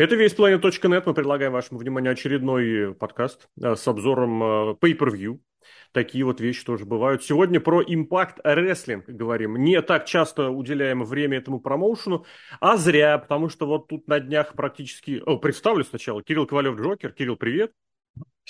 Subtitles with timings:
[0.00, 1.02] Это весь Planet.net.
[1.04, 5.40] Мы предлагаем вашему вниманию очередной подкаст э, с обзором э, Pay-Per-View.
[5.92, 7.22] Такие вот вещи тоже бывают.
[7.22, 9.56] Сегодня про Impact Wrestling говорим.
[9.56, 12.24] Не так часто уделяем время этому промоушену,
[12.60, 15.22] а зря, потому что вот тут на днях практически...
[15.26, 16.22] О, представлю сначала.
[16.22, 17.12] Кирилл Ковалев-Джокер.
[17.12, 17.72] Кирилл, привет.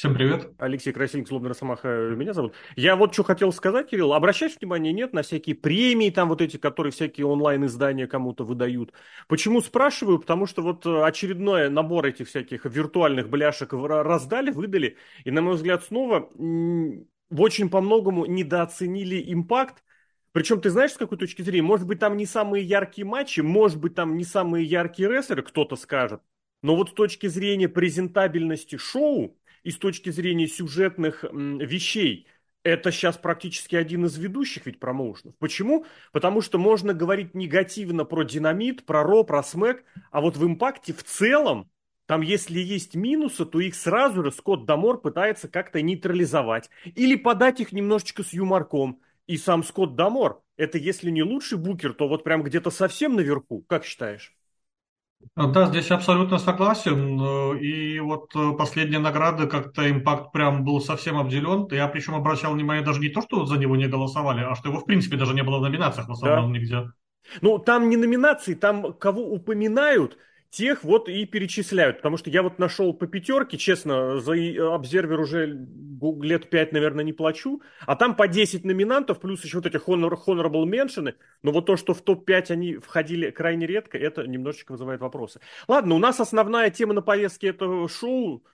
[0.00, 0.54] Всем привет.
[0.56, 2.54] Алексей Красильник, Злобный Росомаха меня зовут.
[2.74, 4.14] Я вот что хотел сказать, Кирилл.
[4.14, 8.94] Обращаешь внимание, нет, на всякие премии, там вот эти, которые всякие онлайн-издания кому-то выдают.
[9.28, 10.18] Почему спрашиваю?
[10.18, 14.96] Потому что вот э, очередной набор этих всяких виртуальных бляшек раздали, выдали.
[15.24, 19.84] И, на мой взгляд, снова в очень по многому недооценили импакт.
[20.32, 21.66] Причем, ты знаешь, с какой точки зрения?
[21.66, 25.76] Может быть, там не самые яркие матчи, может быть, там не самые яркие рестлеры, кто-то
[25.76, 26.22] скажет.
[26.62, 32.26] Но вот с точки зрения презентабельности шоу, и с точки зрения сюжетных вещей,
[32.62, 35.34] это сейчас практически один из ведущих ведь промоушенов.
[35.38, 35.86] Почему?
[36.12, 40.85] Потому что можно говорить негативно про динамит, про Raw, про Smack, а вот в Impact
[40.85, 41.70] е в целом,
[42.06, 46.68] там если есть минусы, то их сразу же Скотт Дамор пытается как-то нейтрализовать.
[46.84, 49.00] Или подать их немножечко с юморком.
[49.26, 53.62] И сам Скотт Дамор, это если не лучший букер, то вот прям где-то совсем наверху.
[53.68, 54.34] Как считаешь?
[55.36, 57.20] Да, здесь абсолютно согласен.
[57.20, 61.66] Э, и вот э, последние награды как-то Impact прям был совсем обделен.
[61.70, 64.80] Я причем обращал внимание даже не то, что за него не голосовали, а что его
[64.80, 66.58] в принципе даже не было в номинациях в основном да.
[66.58, 66.90] нигде.
[67.42, 70.18] Ну, там не номинации, там кого упоминают–
[70.50, 71.98] тех вот и перечисляют.
[71.98, 74.32] Потому что я вот нашел по пятерке, честно, за
[74.74, 75.66] обзервер уже
[76.20, 77.62] лет пять, наверное, не плачу.
[77.86, 81.14] А там по 10 номинантов, плюс еще вот эти honor, honorable mention.
[81.42, 85.40] Но вот то, что в топ-5 они входили крайне редко, это немножечко вызывает вопросы.
[85.68, 88.44] Ладно, у нас основная тема на повестке этого шоу.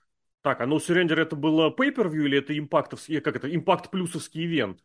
[0.43, 4.81] Так, а ну Surrender это было pay-per-view или это импактовский, как это, импакт плюсовский ивент?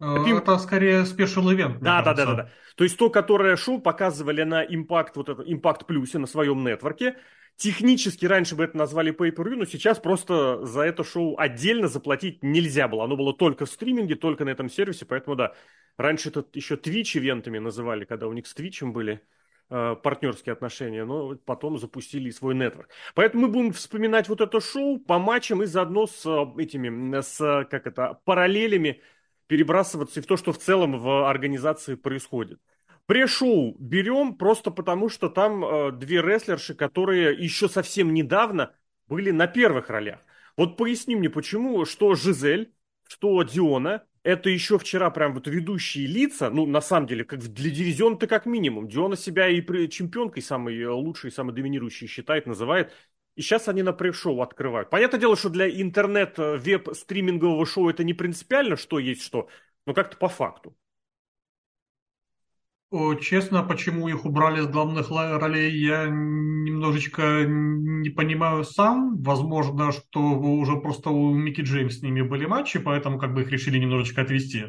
[0.00, 1.78] Это, это скорее спешл event.
[1.80, 2.50] Да, да, да, да, да.
[2.74, 7.16] То есть то, которое шоу показывали на Impact, вот это, Impact Plus на своем нетворке.
[7.56, 12.42] Технически раньше бы это назвали pay per но сейчас просто за это шоу отдельно заплатить
[12.42, 13.04] нельзя было.
[13.04, 15.52] Оно было только в стриминге, только на этом сервисе, поэтому да.
[15.98, 19.20] Раньше это еще Twitch ивентами называли, когда у них с Twitch были
[19.68, 22.88] э, партнерские отношения, но потом запустили свой нетворк.
[23.14, 27.66] Поэтому мы будем вспоминать вот это шоу по матчам и заодно с э, этими, с,
[27.70, 29.02] как это, параллелями
[29.50, 32.60] перебрасываться и в то, что в целом в организации происходит.
[33.06, 38.72] Пре-шоу берем просто потому, что там э, две рестлерши, которые еще совсем недавно
[39.08, 40.20] были на первых ролях.
[40.56, 42.72] Вот поясни мне, почему, что Жизель,
[43.08, 47.70] что Диона, это еще вчера прям вот ведущие лица, ну, на самом деле, как для
[47.70, 48.86] дивизиона-то как минимум.
[48.86, 52.92] Диона себя и чемпионкой самой лучшей, самой доминирующей считает, называет.
[53.40, 54.90] И сейчас они на пресс-шоу открывают.
[54.90, 59.48] Понятное дело, что для интернет-веб-стримингового шоу это не принципиально, что есть что,
[59.86, 60.76] но как-то по факту.
[63.22, 69.16] Честно, почему их убрали с главных ролей, я немножечко не понимаю сам.
[69.22, 73.50] Возможно, что уже просто у Микки Джеймс с ними были матчи, поэтому как бы их
[73.50, 74.66] решили немножечко отвести.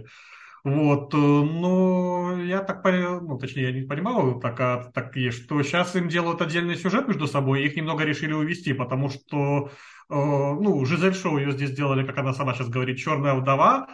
[0.63, 5.31] Вот, э, но я так понял, ну, точнее, я не понимал так, а, так и
[5.31, 9.71] что сейчас им делают отдельный сюжет между собой, их немного решили увести, потому что,
[10.09, 13.87] э, ну, Жизель Шоу ее здесь сделали, как она сама сейчас говорит, черная вдова,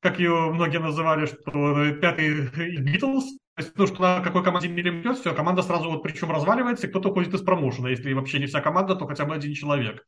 [0.00, 2.48] как ее многие называли, что пятый
[2.80, 3.24] Битлз,
[3.56, 6.86] то есть, ну, что на какой команде не идет, все, команда сразу вот причем разваливается,
[6.86, 7.88] и кто-то уходит из промоушена.
[7.88, 10.02] Если вообще не вся команда, то хотя бы один человек.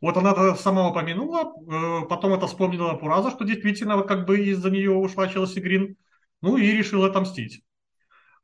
[0.00, 4.70] Вот она это сама упомянула, э, потом это вспомнила Пураза, что действительно как бы из-за
[4.70, 5.96] нее ушла Челси Грин,
[6.40, 7.62] ну и решила отомстить.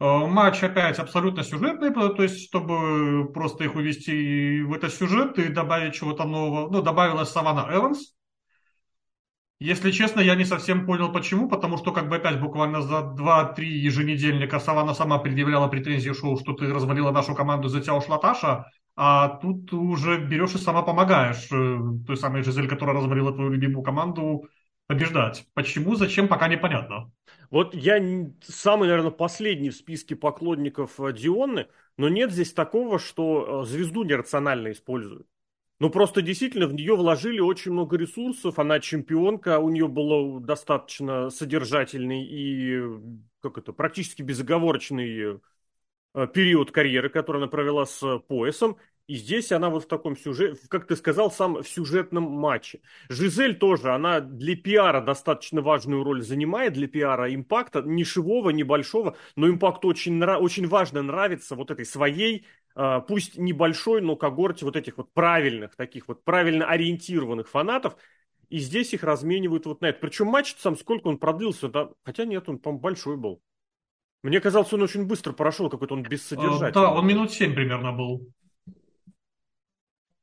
[0.01, 5.49] Э, матч опять абсолютно сюжетный, то есть чтобы просто их увести в этот сюжет и
[5.49, 6.71] добавить чего-то нового.
[6.71, 8.15] Ну, добавилась Савана Эванс.
[9.61, 13.65] Если честно, я не совсем понял, почему, потому что как бы опять буквально за 2-3
[13.65, 18.67] еженедельника Савана сама предъявляла претензии шоу, что ты развалила нашу команду, за тебя ушла Таша,
[18.97, 23.83] а тут уже берешь и сама помогаешь э, той самой Жизель, которая развалила твою любимую
[23.83, 24.49] команду,
[24.87, 25.47] побеждать.
[25.55, 27.11] Почему, зачем, пока непонятно.
[27.51, 27.99] Вот я
[28.43, 31.67] самый, наверное, последний в списке поклонников э, Дионны,
[31.97, 35.27] но нет здесь такого, что э, звезду нерационально используют.
[35.81, 41.31] Ну, просто действительно в нее вложили очень много ресурсов, она чемпионка, у нее был достаточно
[41.31, 42.81] содержательный и,
[43.41, 45.41] как это, практически безоговорочный
[46.33, 48.77] период карьеры, который она провела с поясом.
[49.07, 52.81] И здесь она вот в таком сюжете, как ты сказал, сам в сюжетном матче.
[53.11, 59.47] Жизель тоже, она для пиара достаточно важную роль занимает, для пиара импакта, нишевого, небольшого, но
[59.49, 62.47] импакту очень, очень важно нравится вот этой своей,
[62.77, 67.97] э, пусть небольшой, но когорте вот этих вот правильных, таких вот правильно ориентированных фанатов.
[68.49, 69.99] И здесь их разменивают вот на это.
[70.01, 73.43] Причем матч сам, сколько он продлился, да, хотя нет, он, по-моему, большой был.
[74.25, 76.73] Мне казалось, он очень быстро прошел, какой-то он бессодержательный.
[76.73, 78.27] Да, он минут семь примерно был.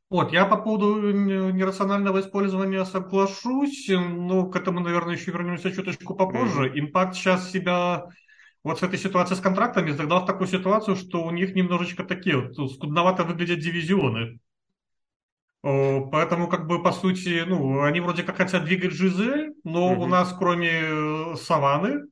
[0.10, 6.64] Вот, я по поводу нерационального использования соглашусь, но к этому, наверное, еще вернемся чуточку попозже.
[6.64, 6.80] Mm-hmm.
[6.80, 8.08] Импакт сейчас себя
[8.64, 12.38] вот с этой ситуацией с контрактами загнал в такую ситуацию, что у них немножечко такие
[12.38, 14.40] вот скудновато выглядят дивизионы.
[15.62, 19.98] Поэтому, как бы, по сути, ну, они вроде как хотят двигать Жизель, но mm-hmm.
[19.98, 22.08] у нас, кроме э, Саваны,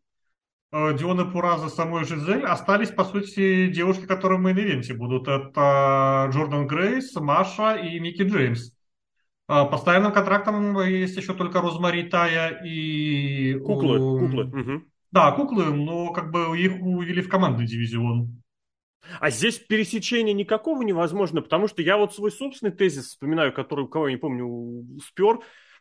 [0.71, 5.27] э, Дионны Пураццо, самой Жизель, остались, по сути, девушки, которые в main event е будут.
[5.27, 8.71] Это Джордан Грейс, Маша и Микки Джеймс.
[9.47, 13.55] А, постоянным контрактом есть еще только Розмари Тая и...
[13.59, 14.43] Куклы, куклы.
[14.45, 14.83] Угу.
[15.11, 18.41] Да, куклы, но как бы их увели в командный дивизион.
[19.19, 23.87] А здесь пересечения никакого невозможно, потому что я вот свой собственный тезис вспоминаю, который у
[23.87, 25.39] кого, я не помню, спер,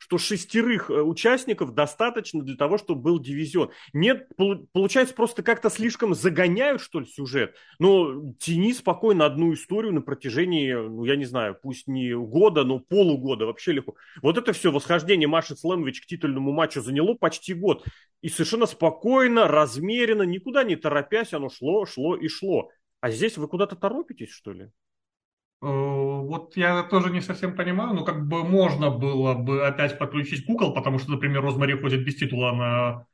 [0.09, 3.71] что шестерых э, участников достаточно для того, чтобы был дивизион.
[3.93, 4.27] Нет,
[4.73, 7.55] получается, просто как-то слишком загоняют, что ли, сюжет.
[7.79, 12.79] Но тяни спокойно одну историю на протяжении, ну, я не знаю, пусть не года, но
[12.79, 13.97] полугода, вообще легко.
[14.23, 17.85] Вот это все восхождение Маши Слэмович к титульному матчу заняло почти год.
[18.23, 22.71] И совершенно спокойно, размеренно, никуда не торопясь, оно шло, шло и шло.
[23.01, 24.71] А здесь вы куда-то торопитесь, что ли?
[25.61, 30.47] Э, вот я тоже не совсем понимаю, но как бы можно было бы опять подключить
[30.47, 33.07] кукол, потому что, например, Розмари ходит без титула на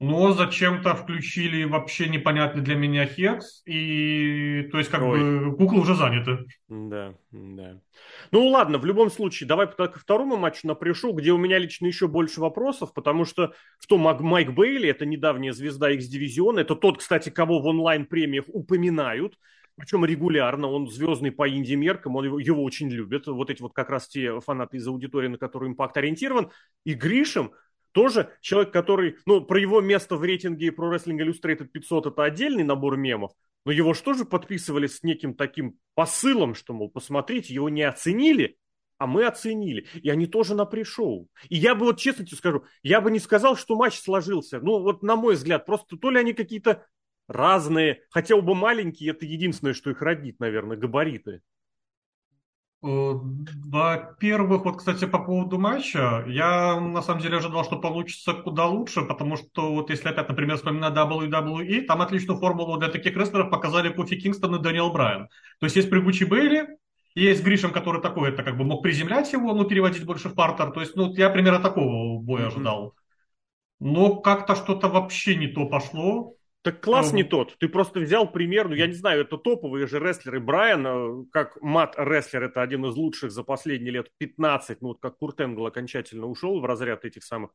[0.00, 5.20] но зачем-то включили вообще непонятный для меня хекс, и то есть как Ой.
[5.20, 6.46] бы куклы уже заняты.
[6.70, 7.78] Да, да.
[8.30, 12.08] Ну ладно, в любом случае, давай ко второму матчу напряжу, где у меня лично еще
[12.08, 17.28] больше вопросов, потому что в том Майк Бейли, это недавняя звезда X-дивизиона, это тот, кстати,
[17.28, 19.34] кого в онлайн-премиях упоминают,
[19.80, 23.88] причем регулярно, он звездный по инди-меркам, он его, его очень любит, вот эти вот как
[23.88, 26.50] раз те фанаты из аудитории, на которую импакт ориентирован,
[26.84, 27.52] и Гришем,
[27.92, 32.62] тоже человек, который, ну, про его место в рейтинге Pro Wrestling Illustrated 500 это отдельный
[32.62, 33.32] набор мемов,
[33.64, 38.56] но его же тоже подписывали с неким таким посылом, что, мол, посмотрите, его не оценили,
[38.98, 39.86] а мы оценили.
[40.02, 41.28] И они тоже на пришоу.
[41.48, 44.60] И я бы вот честно тебе скажу, я бы не сказал, что матч сложился.
[44.60, 46.86] Ну, вот на мой взгляд, просто то ли они какие-то
[47.30, 51.40] разные, хотя оба маленькие, это единственное, что их роднит, наверное, габариты.
[52.82, 58.66] Э, во-первых, вот, кстати, по поводу матча, я на самом деле ожидал, что получится куда
[58.66, 63.50] лучше, потому что вот если опять, например, вспоминать WWE, там отличную формулу для таких рестлеров
[63.50, 65.28] показали Кофи Кингстон и Дэниел Брайан.
[65.60, 66.78] То есть есть прыгучий Бейли,
[67.14, 70.70] есть Гришем, который такой, это как бы мог приземлять его, ну, переводить больше в партер.
[70.72, 72.94] То есть, ну, я примерно такого боя ожидал.
[73.78, 76.34] Но как-то что-то вообще не то пошло.
[76.62, 77.56] Так класс не тот.
[77.58, 80.40] Ты просто взял пример, ну я не знаю, это топовые же рестлеры.
[80.40, 84.82] Брайан, как мат-рестлер, это один из лучших за последние лет 15.
[84.82, 87.50] Ну вот как Курт Энгл окончательно ушел в разряд этих самых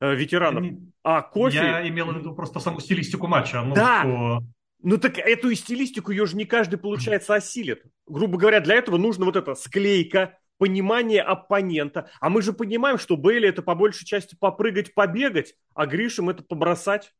[0.00, 0.66] э, ветеранов.
[1.02, 1.56] А Кофи...
[1.56, 3.62] Я имел в виду просто саму стилистику матча.
[3.62, 4.40] Ну, да, что...
[4.82, 7.84] Ну так эту стилистику ее же не каждый, получается, осилит.
[8.06, 12.10] Грубо говоря, для этого нужно вот эта склейка, понимание оппонента.
[12.20, 16.42] А мы же понимаем, что Бейли это по большей части попрыгать, побегать, а Гришем это
[16.42, 17.14] побросать.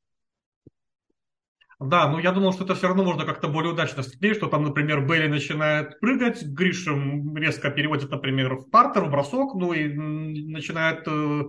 [1.81, 4.65] Да, ну я думал, что это все равно можно как-то более удачно склеить, что там,
[4.65, 11.05] например, Белли начинает прыгать, Гришем резко переводит, например, в партер, в бросок, ну и начинает
[11.07, 11.43] э,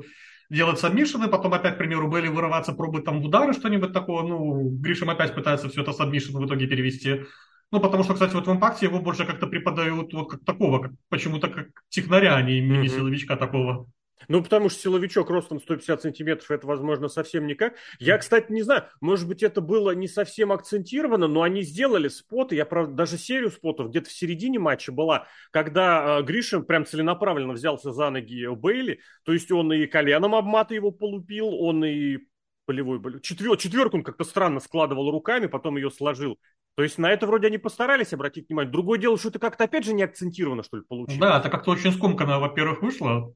[0.50, 4.70] делать сабмишины, потом опять, к примеру, Белли вырываться, пробует там в удары что-нибудь такое, ну,
[4.70, 7.24] Гришем опять пытается все это сабмишин в итоге перевести.
[7.72, 10.92] Ну, потому что, кстати, вот в импакте его больше как-то преподают вот как такого, как,
[11.10, 13.88] почему-то как технаря, а не мини-силовичка такого.
[14.28, 17.76] Ну, потому что силовичок ростом 150 сантиметров, это, возможно, совсем никак.
[18.00, 22.56] Я, кстати, не знаю, может быть, это было не совсем акцентировано, но они сделали споты,
[22.56, 27.54] я, правда, даже серию спотов где-то в середине матча была, когда э, Гришин прям целенаправленно
[27.54, 32.20] взялся за ноги Бейли, то есть он и коленом обмата его полупил, он и
[32.66, 36.38] полевой четвер, четверку он как-то странно складывал руками, потом ее сложил.
[36.76, 38.72] То есть на это вроде они постарались обратить внимание.
[38.72, 41.20] Другое дело, что это как-то опять же не акцентировано, что ли, получилось.
[41.20, 43.34] Да, это как-то очень скомканно, во-первых, вышло.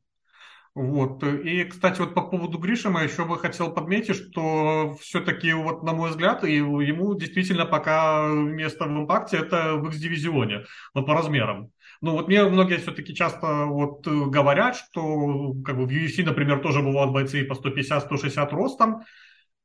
[0.75, 1.23] Вот.
[1.23, 6.09] И, кстати, вот по поводу Гришима еще бы хотел подметить, что все-таки, вот, на мой
[6.09, 11.71] взгляд, ему действительно пока место в импакте это в X-дивизионе, вот по размерам.
[12.01, 16.81] Ну вот мне многие все-таки часто вот говорят, что как бы в UFC, например, тоже
[16.81, 19.03] бывают бойцы по 150-160 ростом,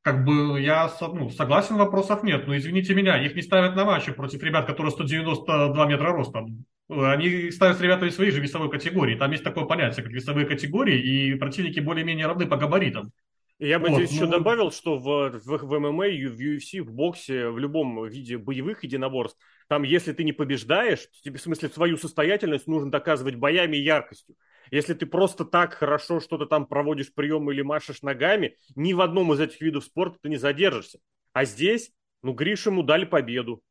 [0.02, 2.47] как бы я ну, согласен, вопросов нет.
[2.47, 6.64] Но извините меня, их не ставят на матчи против ребят, которые 192 метра ростом.
[6.90, 9.14] Они ставят с ребятами своей же весовой категории.
[9.14, 13.12] Там есть такое понятие, как весовые категории, и противники более-менее равны по габаритам.
[13.61, 14.16] Я бы вот, здесь ну...
[14.16, 18.82] еще добавил, что в, в, в ММА, в UFC, в боксе, в любом виде боевых
[18.82, 23.82] единоборств, там, если ты не побеждаешь, тебе, в смысле, свою состоятельность нужно доказывать боями и
[23.82, 24.35] яркостью.
[24.70, 29.32] Если ты просто так хорошо что-то там проводишь приемы или машешь ногами, ни в одном
[29.32, 30.99] из этих видов спорта ты не задержишься.
[31.32, 31.92] А здесь,
[32.23, 33.62] ну, Гришему дали победу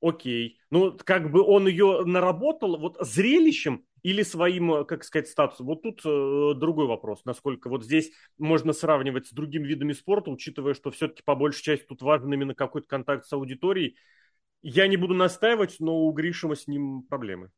[0.00, 0.58] окей.
[0.70, 5.66] Ну, как бы он ее наработал, вот зрелищем или своим, как сказать, статусом.
[5.66, 10.74] Вот тут э, другой вопрос, насколько вот здесь можно сравнивать с другими видами спорта, учитывая,
[10.74, 13.96] что все-таки по большей части тут важен именно какой-то контакт с аудиторией.
[14.62, 17.50] Я не буду настаивать, но у Гришима с ним проблемы.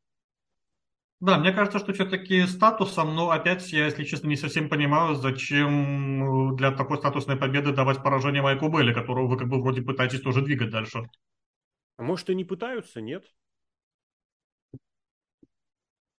[1.21, 6.57] Да, мне кажется, что все-таки статусом, но опять я, если честно, не совсем понимаю, зачем
[6.57, 10.41] для такой статусной победы давать поражение Майку Белли, которого вы как бы вроде пытаетесь тоже
[10.41, 11.11] двигать дальше.
[12.01, 13.27] А может и не пытаются, нет?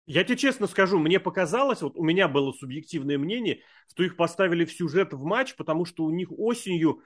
[0.06, 4.64] Я тебе честно скажу, мне показалось, вот у меня было субъективное мнение, что их поставили
[4.66, 7.02] в сюжет в матч, потому что у них осенью,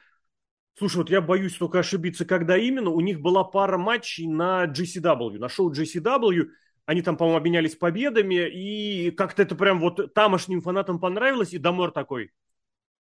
[0.78, 5.40] слушай, вот я боюсь только ошибиться, когда именно, у них была пара матчей на GCW,
[5.40, 6.50] на шоу GCW,
[6.86, 11.92] они там, по-моему, обменялись победами, и как-то это прям вот тамошним фанатам понравилось, и Дамор
[11.92, 12.34] такой,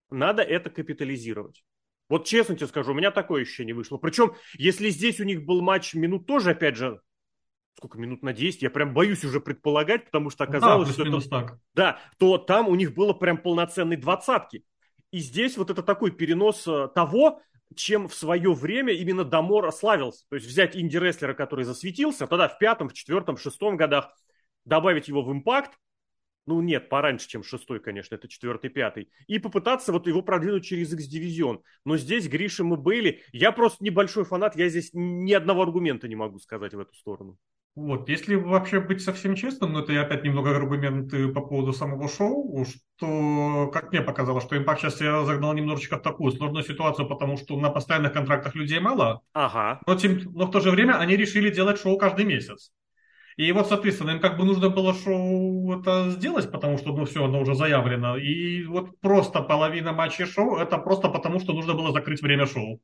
[0.09, 1.63] надо это капитализировать.
[2.11, 3.95] Вот честно тебе скажу, у меня такое ощущение вышло.
[3.95, 6.99] Причем, если здесь у них был матч минут тоже, опять же,
[7.77, 11.29] сколько минут на 10, я прям боюсь уже предполагать, потому что оказалось, да, что это,
[11.29, 11.59] так.
[11.73, 14.65] Да, то там у них было прям полноценной двадцатки.
[15.11, 17.41] И здесь вот это такой перенос э, того,
[17.77, 20.25] чем в свое время именно Дамор славился.
[20.27, 24.13] То есть взять инди-рестлера, который засветился, тогда в пятом, в четвертом, в шестом годах,
[24.65, 25.77] добавить его в импакт,
[26.45, 30.93] ну нет, пораньше, чем шестой, конечно, это четвертый, пятый, и попытаться вот его продвинуть через
[30.93, 31.61] X-дивизион.
[31.85, 36.15] Но здесь Гриша и Бейли, я просто небольшой фанат, я здесь ни одного аргумента не
[36.15, 37.37] могу сказать в эту сторону.
[37.73, 42.09] Вот, если вообще быть совсем честным, но это я опять немного аргументы по поводу самого
[42.09, 47.07] шоу, что, как мне показалось, что Импакт сейчас я загнал немножечко в такую сложную ситуацию,
[47.07, 49.79] потому что на постоянных контрактах людей мало, ага.
[49.87, 52.71] но, тем, но в то же время они решили делать шоу каждый месяц.
[53.37, 57.25] И вот, соответственно, им как бы нужно было шоу это сделать, потому что, ну, все,
[57.25, 58.17] оно уже заявлено.
[58.17, 62.81] И вот просто половина матчей шоу, это просто потому, что нужно было закрыть время шоу.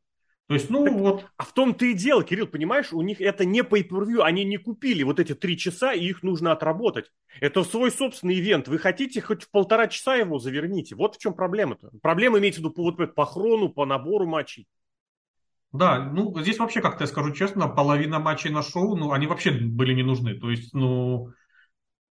[0.47, 1.25] То есть, ну так, вот.
[1.35, 4.57] А в том-то и дело, Кирилл, понимаешь, у них это не pay per они не
[4.57, 7.11] купили вот эти три часа, и их нужно отработать.
[7.41, 8.69] Это свой собственный ивент.
[8.69, 10.95] Вы хотите хоть в полтора часа его заверните.
[10.95, 11.91] Вот в чем проблема-то.
[12.01, 14.67] Проблема имеется в виду по, вот, по хрону, по набору матчей.
[15.77, 19.51] Да, ну здесь вообще, как-то я скажу честно, половина матчей на шоу, ну они вообще
[19.51, 20.33] были не нужны.
[20.39, 21.31] То есть, ну,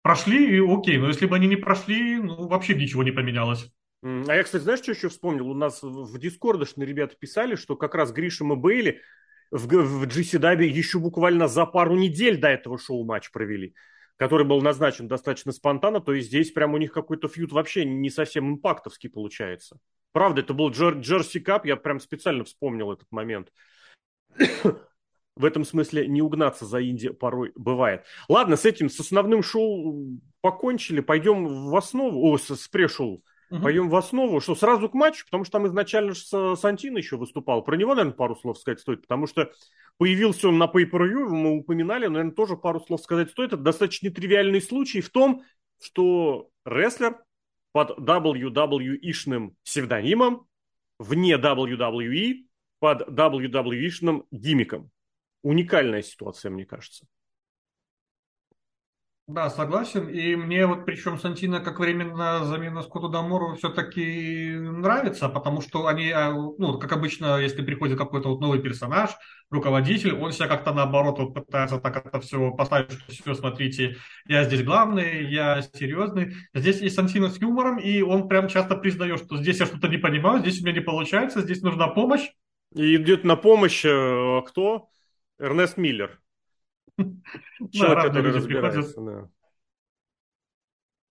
[0.02, 3.70] прошли, и окей, но если бы они не прошли, ну вообще ничего не поменялось.
[4.02, 5.48] А я, кстати, знаешь, что еще вспомнил?
[5.48, 9.00] У нас в Дискордошные ребята писали, что как раз Гришем и Бейли
[9.50, 13.74] в, в GCW еще буквально за пару недель до этого шоу матч провели,
[14.16, 18.10] который был назначен достаточно спонтанно, то есть здесь прям у них какой-то фьют вообще не
[18.10, 19.78] совсем импактовский получается.
[20.12, 23.50] Правда, это был Джер, Джерси Кап, я прям специально вспомнил этот момент.
[25.36, 28.04] в этом смысле не угнаться за Инди порой бывает.
[28.28, 33.24] Ладно, с этим, с основным шоу покончили, пойдем в основу, о, с, с пре-шоу.
[33.54, 33.62] Угу.
[33.62, 37.62] Пойдем в основу, что сразу к матчу, потому что там изначально с Сантино еще выступал.
[37.62, 39.52] Про него, наверное, пару слов сказать стоит, потому что
[39.96, 43.52] появился он на pay per мы упоминали, наверное, тоже пару слов сказать стоит.
[43.52, 45.44] Это достаточно нетривиальный случай в том,
[45.80, 47.22] что рестлер
[47.70, 50.48] под WWE-шным псевдонимом
[50.98, 52.46] вне WWE
[52.80, 54.90] под WWE-шным гиммиком.
[55.42, 57.06] Уникальная ситуация, мне кажется.
[59.26, 60.06] Да, согласен.
[60.08, 66.10] И мне вот причем Сантина как временная замена Скотту Дамору все-таки нравится, потому что они,
[66.10, 69.12] а, ну, как обычно, если приходит какой-то вот новый персонаж,
[69.50, 74.44] руководитель, он себя как-то наоборот вот пытается так это все поставить, что все, смотрите, я
[74.44, 76.34] здесь главный, я серьезный.
[76.52, 79.96] Здесь есть Сантино с юмором, и он прям часто признает, что здесь я что-то не
[79.96, 82.28] понимаю, здесь у меня не получается, здесь нужна помощь.
[82.74, 84.90] И идет на помощь э, кто?
[85.38, 86.20] Эрнест Миллер.
[87.72, 89.28] Человек, который разбирается, да.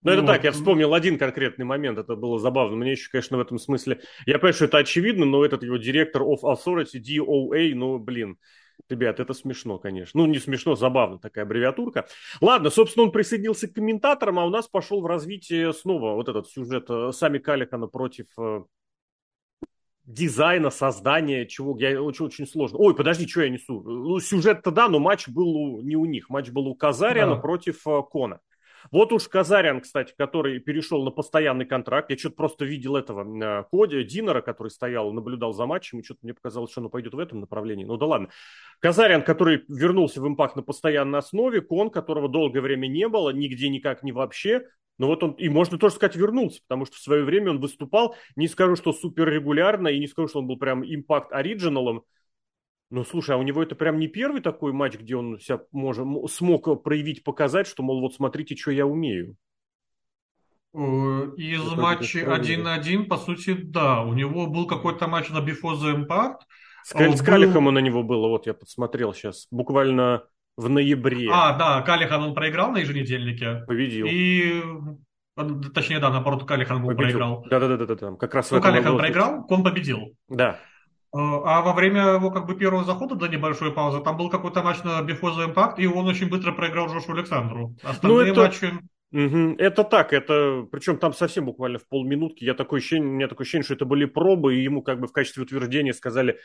[0.03, 0.27] Ну, это вот.
[0.27, 2.77] так, я вспомнил один конкретный момент, это было забавно.
[2.77, 4.00] Мне еще, конечно, в этом смысле...
[4.25, 8.38] Я понимаю, что это очевидно, но этот его директор of authority, DOA, ну, блин,
[8.89, 10.22] ребят, это смешно, конечно.
[10.22, 12.07] Ну, не смешно, забавно, такая аббревиатурка.
[12.41, 16.48] Ладно, собственно, он присоединился к комментаторам, а у нас пошел в развитие снова вот этот
[16.48, 18.63] сюжет э, Сами Каликана против э,
[20.08, 22.80] дизайна, создания, чего я очень, очень сложно.
[22.80, 23.82] Ой, подожди, что я несу?
[23.82, 26.30] Ну, сюжет-то да, но матч был у, не у них.
[26.30, 27.42] Матч был у Казариана да.
[27.42, 28.40] против uh, Кона.
[28.92, 33.64] Вот уж Казарян, кстати, который перешел на постоянный контракт, я что-то просто видел этого э,
[33.70, 37.20] Коди, Динера, который стоял, наблюдал за матчем, и что-то мне показалось, что он пойдет в
[37.20, 37.84] этом направлении.
[37.84, 38.30] Ну да ладно.
[38.80, 43.68] Казарян, который вернулся в импакт на постоянной основе, Кон, которого долгое время не было, нигде
[43.68, 47.24] никак не вообще, но вот он, и можно тоже сказать, вернулся, потому что в свое
[47.24, 50.84] время он выступал, не скажу, что супер регулярно, и не скажу, что он был прям
[50.84, 52.04] импакт оригиналом,
[52.89, 56.06] ну, слушай, а у него это прям не первый такой матч, где он себя может,
[56.32, 59.36] смог проявить, показать, что, мол, вот смотрите, что я умею.
[60.74, 60.77] Э,
[61.36, 64.04] из это матчей 1 на 1, по сути, да.
[64.04, 66.38] У него был какой-то матч на Before the Impact.
[66.84, 67.25] С, а с был...
[67.25, 69.48] Калихом на него было, вот я подсмотрел сейчас.
[69.51, 70.24] Буквально
[70.58, 71.30] в ноябре.
[71.32, 73.64] А, да, Калихан он проиграл на еженедельнике.
[73.68, 74.08] Победил.
[74.10, 74.62] И
[75.74, 77.46] Точнее, да, наоборот, Калихан был проиграл.
[77.48, 80.16] Да-да-да, как раз ну, Калихан проиграл, он победил.
[80.28, 80.60] Да.
[81.14, 84.84] А во время его как бы первого захода до небольшой паузы там был какой-то матч
[84.84, 87.76] на Бифоза Импакт, и он очень быстро проиграл Джошу Александру.
[87.84, 88.42] Остальные ну, это...
[88.42, 88.74] матчи...
[89.14, 89.56] Угу.
[89.58, 92.44] Это так, это причем там совсем буквально в полминутки.
[92.44, 95.08] Я такое ощущение, у меня такое ощущение, что это были пробы, и ему как бы
[95.08, 96.40] в качестве утверждения сказали,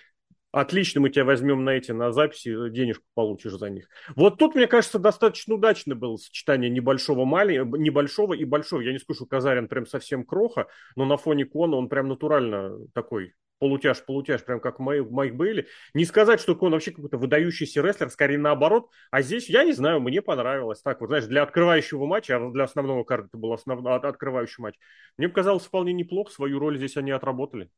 [0.52, 3.88] отлично, мы тебя возьмем на эти, на записи, денежку получишь за них.
[4.14, 8.82] Вот тут, мне кажется, достаточно удачно было сочетание небольшого, мали, небольшого и большого.
[8.82, 12.78] Я не скажу, что Казарин прям совсем кроха, но на фоне Кона он прям натурально
[12.94, 15.68] такой полутяж-полутяж, прям как Майк, Майк Бейли.
[15.94, 18.88] Не сказать, что он вообще какой-то выдающийся рестлер, скорее наоборот.
[19.12, 20.82] А здесь, я не знаю, мне понравилось.
[20.82, 23.86] Так вот, знаешь, для открывающего матча, а для основного карта это был основ...
[23.86, 24.74] открывающий матч,
[25.16, 26.32] мне показалось вполне неплохо.
[26.32, 27.70] Свою роль здесь они отработали.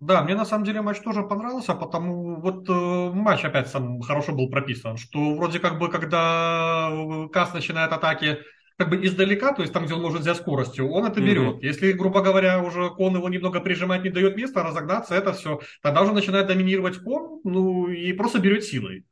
[0.00, 4.32] Да, мне на самом деле матч тоже понравился, потому вот э, матч опять сам хорошо
[4.32, 6.90] был прописан, что вроде как бы когда
[7.30, 8.38] Кас начинает атаки
[8.78, 11.56] как бы издалека, то есть там, где он может взять скоростью, он это берет.
[11.56, 11.66] Mm-hmm.
[11.66, 16.00] Если, грубо говоря, уже кон его немного прижимать, не дает места, разогнаться, это все, тогда
[16.00, 19.02] уже начинает доминировать кон, ну и просто берет силой.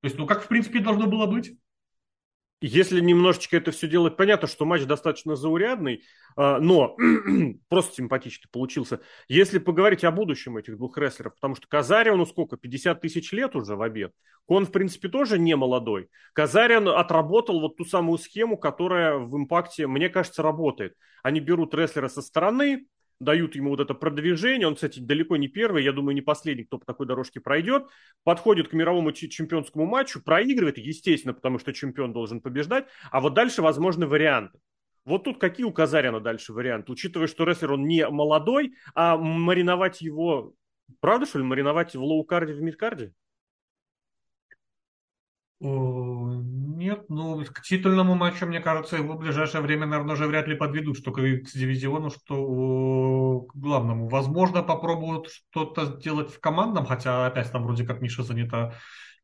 [0.00, 1.52] То есть, ну как в принципе должно было быть.
[2.64, 6.04] Если немножечко это все делать, понятно, что матч достаточно заурядный,
[6.36, 6.96] а, но
[7.68, 9.00] просто симпатичный получился.
[9.26, 13.56] Если поговорить о будущем этих двух рестлеров, потому что Казариану ну сколько, 50 тысяч лет
[13.56, 14.12] уже в обед.
[14.46, 16.08] Он, в принципе, тоже не молодой.
[16.34, 20.94] Казариан отработал вот ту самую схему, которая в импакте, мне кажется, работает.
[21.24, 22.86] Они берут рестлера со стороны,
[23.22, 24.66] дают ему вот это продвижение.
[24.66, 27.86] Он, кстати, далеко не первый, я думаю, не последний, кто по такой дорожке пройдет.
[28.24, 32.86] Подходит к мировому чемпионскому матчу, проигрывает, естественно, потому что чемпион должен побеждать.
[33.10, 34.58] А вот дальше возможны варианты.
[35.04, 36.92] Вот тут какие у Казарина дальше варианты?
[36.92, 40.54] Учитывая, что рестлер, он не молодой, а мариновать его...
[41.00, 43.12] Правда, что ли, мариновать в low card е, в mid card е?
[45.62, 50.56] Нет, ну, к титульному матчу, мне кажется, его в ближайшее время, наверное, уже вряд ли
[50.56, 54.08] подведут, что к дивизиону, что к главному.
[54.08, 58.74] Возможно, попробуют что-то сделать в командном, хотя опять там вроде как Миша занята.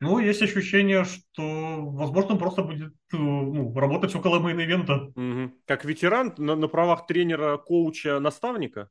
[0.01, 1.42] Ну, есть ощущение, что,
[1.81, 5.11] возможно, он просто будет ну, работать около main event а.
[5.16, 5.55] Угу.
[5.66, 8.90] Как ветеран на, на правах тренера, коуча, наставника?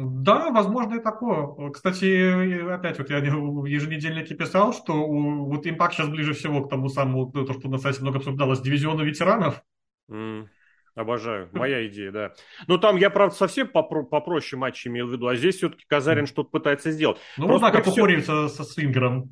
[0.00, 1.70] Да, возможно и такое.
[1.70, 6.88] Кстати, опять вот я в еженедельнике писал, что вот импакт сейчас ближе всего к тому
[6.88, 9.62] самому, то, что на сайте много обсуждалось, дивизиону ветеранов.
[10.10, 10.46] Mm,
[10.94, 11.50] обожаю.
[11.52, 12.32] Моя идея, да.
[12.66, 16.26] Но там я, правда, совсем попро- попроще матч имел в виду, а здесь все-таки Казарин
[16.26, 17.18] что-то пытается сделать.
[17.36, 18.48] Ну, Просто можно как все...
[18.48, 19.30] со свингером.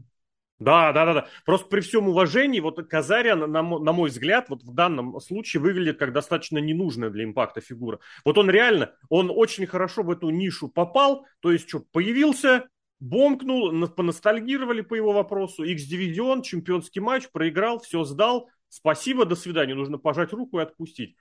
[0.58, 1.28] Да, да, да, да.
[1.44, 5.98] Просто при всем уважении, вот Казариан, на, на мой взгляд, вот в данном случае выглядит
[5.98, 8.00] как достаточно ненужная для импакта фигура.
[8.24, 12.68] Вот он реально, он очень хорошо в эту нишу попал, то есть что, появился,
[12.98, 19.98] бомкнул, поностальгировали по его вопросу, X-дивизион, чемпионский матч, проиграл, все сдал, спасибо, до свидания, нужно
[19.98, 21.14] пожать руку и отпустить.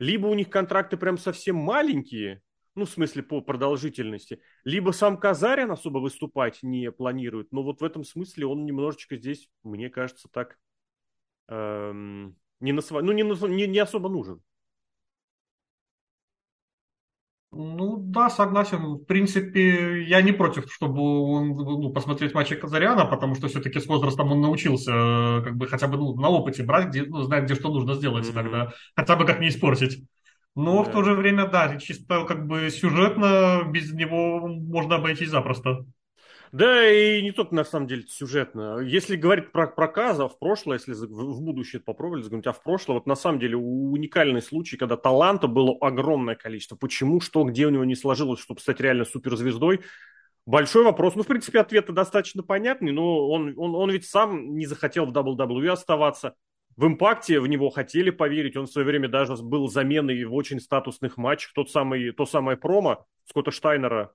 [0.00, 2.42] Либо у них контракты прям совсем маленькие,
[2.74, 4.40] ну, в смысле, по продолжительности.
[4.64, 9.48] Либо сам Казарин особо выступать не планирует, но вот в этом смысле он немножечко здесь,
[9.62, 10.58] мне кажется, так
[11.48, 13.02] эм, не, на сво...
[13.02, 14.42] ну, не, не, не особо нужен.
[17.54, 18.94] Ну да, согласен.
[18.94, 23.86] В принципе, я не против, чтобы он ну, посмотреть матчи Казаряна, потому что все-таки с
[23.86, 27.54] возрастом он научился как бы хотя бы ну, на опыте брать, где, ну, знать, где
[27.54, 28.32] что нужно сделать mm-hmm.
[28.32, 28.72] иногда.
[28.96, 30.02] Хотя бы как не испортить.
[30.54, 30.90] Но да.
[30.90, 35.86] в то же время, да, чисто как бы сюжетно без него можно обойтись запросто.
[36.52, 38.80] Да, и не только на самом деле сюжетно.
[38.80, 43.06] Если говорить про проказа в прошлое, если в будущее попробовали заглянуть, а в прошлое, вот
[43.06, 46.76] на самом деле уникальный случай, когда таланта было огромное количество.
[46.76, 49.80] Почему, что, где у него не сложилось, чтобы стать реально суперзвездой,
[50.44, 51.14] Большой вопрос.
[51.14, 55.12] Ну, в принципе, ответ достаточно понятный, но он, он, он ведь сам не захотел в
[55.12, 56.34] WWE оставаться
[56.76, 58.56] в импакте в него хотели поверить.
[58.56, 61.52] Он в свое время даже был заменой в очень статусных матчах.
[61.54, 64.14] Тот самый, то самое промо Скотта Штайнера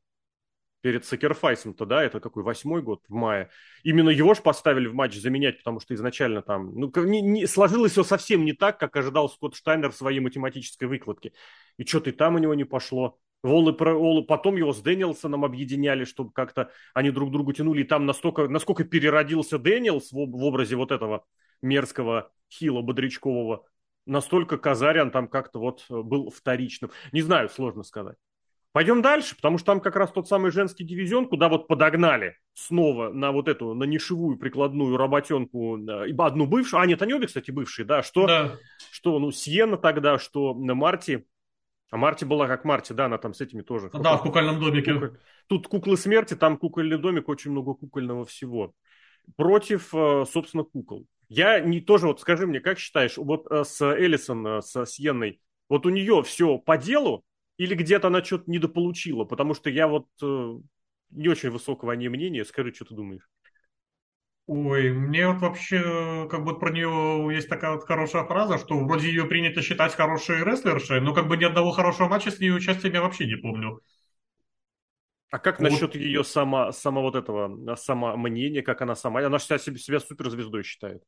[0.82, 3.50] перед Сакерфайсом-то, да, это какой, восьмой год, в мае.
[3.84, 7.93] Именно его же поставили в матч заменять, потому что изначально там, ну, не, не, сложилось
[7.93, 11.34] все совсем не так, как ожидал Скотт Штайнер в своей математической выкладке.
[11.78, 13.20] И что-то и там у него не пошло.
[13.43, 17.82] Волы, Волы, потом его с Дэниелсоном объединяли, чтобы как-то они друг другу тянули.
[17.82, 21.26] И там настолько, насколько переродился Дэниелс в, в образе вот этого
[21.62, 23.65] мерзкого хила бодрячкового,
[24.06, 26.91] настолько Казарян там как-то вот э, был вторичным.
[27.12, 28.17] Не знаю, сложно сказать.
[28.72, 33.10] Пойдем дальше, потому что там как раз тот самый женский дивизион, куда вот подогнали снова
[33.10, 37.52] на вот эту, на нишевую прикладную работенку, э, одну бывшую, а нет, они обе, кстати,
[37.52, 38.52] бывшие, да, что, да.
[38.91, 41.26] что ну, Сиена тогда, что на Марти,
[41.89, 43.89] а Марти была как Марти, да, она там с этими тоже.
[43.93, 44.93] Да, в кукольном домике.
[44.93, 45.17] Куколь...
[45.48, 48.74] Тут куклы смерти, там кукольный домик, очень много кукольного всего.
[49.38, 51.06] против, э, собственно, кукол.
[51.30, 55.42] Я не тоже, вот скажи мне, как считаешь, вот э, с Эллисон, э, с Сьенной,
[55.70, 57.24] вот у нее все по делу
[57.58, 59.26] или где-то она что-то недополучила?
[59.26, 60.08] Потому что я вот
[61.10, 62.46] не очень высокого о ней мнения.
[62.46, 63.28] Скажи, что ты думаешь?
[64.48, 69.10] Ой, мне вот вообще, как бы про нее есть такая вот хорошая фраза, что вроде
[69.10, 72.94] ее принято считать хорошей рестлершей, но как бы ни одного хорошего матча с ней участием
[72.94, 73.82] я вообще не помню.
[75.32, 75.70] А как вот.
[75.70, 80.63] насчет ее сама, сама вот этого, сама мнения, как она сама, она себя, себя суперзвездой
[80.63, 81.04] считает?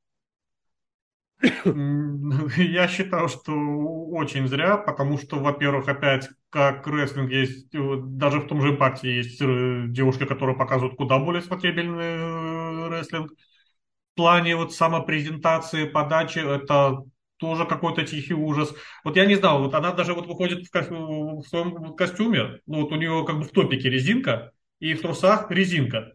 [2.57, 8.61] Я считаю, что очень зря, потому что, во-первых, опять, как рестлинг есть, даже в том
[8.61, 13.31] же импакте есть э, девушки, которые показывают куда более смотрибельный э, рестлинг.
[13.31, 17.03] В плане вот самопрезентации, подачи, это
[17.37, 18.73] тоже какой-то тихий ужас.
[19.03, 22.81] Вот я не знал, вот она даже вот выходит в, ко- в своем костюме, ну
[22.83, 26.13] вот у нее как бы в топике резинка, и в трусах резинка.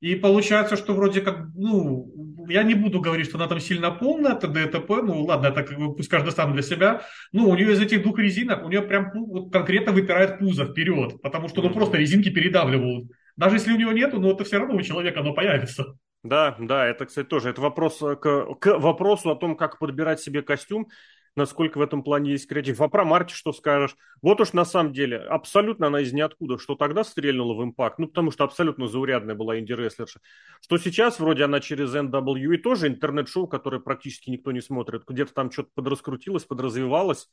[0.00, 4.34] И получается, что вроде как, ну, я не буду говорить, что она там сильно полная,
[4.34, 4.64] т.д.
[4.64, 5.02] и т.п.
[5.02, 7.02] Ну, ладно, это как бы пусть каждый сам для себя.
[7.32, 11.20] Ну, у нее из этих двух резинок, у нее прям вот, конкретно выпирает пузо вперед,
[11.22, 13.10] потому что, ну, просто резинки передавливают.
[13.36, 15.96] Даже если у него нету, но это все равно у человека оно появится.
[16.22, 17.50] Да, да, это, кстати, тоже.
[17.50, 20.88] Это вопрос э, к, к вопросу о том, как подбирать себе костюм
[21.36, 22.80] насколько в этом плане есть креатив.
[22.80, 23.96] А про Марти что скажешь?
[24.22, 28.06] Вот уж на самом деле, абсолютно она из ниоткуда, что тогда стрельнула в импакт, ну,
[28.06, 30.20] потому что абсолютно заурядная была инди-рестлерша,
[30.60, 35.50] что сейчас вроде она через NWE тоже интернет-шоу, которое практически никто не смотрит, где-то там
[35.50, 37.28] что-то подраскрутилось, подразвивалось,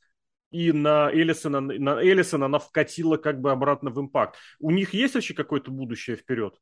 [0.51, 4.35] и на Эллисона, на Эллисона она вкатила как бы обратно в импакт.
[4.59, 6.55] У них есть вообще какое-то будущее вперед?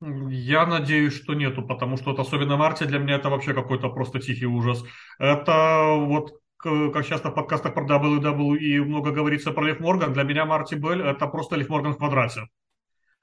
[0.00, 4.18] Я надеюсь, что нету, потому что вот особенно Марти для меня это вообще какой-то просто
[4.18, 4.84] тихий ужас.
[5.18, 10.44] Это вот как часто в подкастах про WWE много говорится про Лев Морган, для меня
[10.44, 12.48] Марти Белль это просто Лев Морган в квадрате.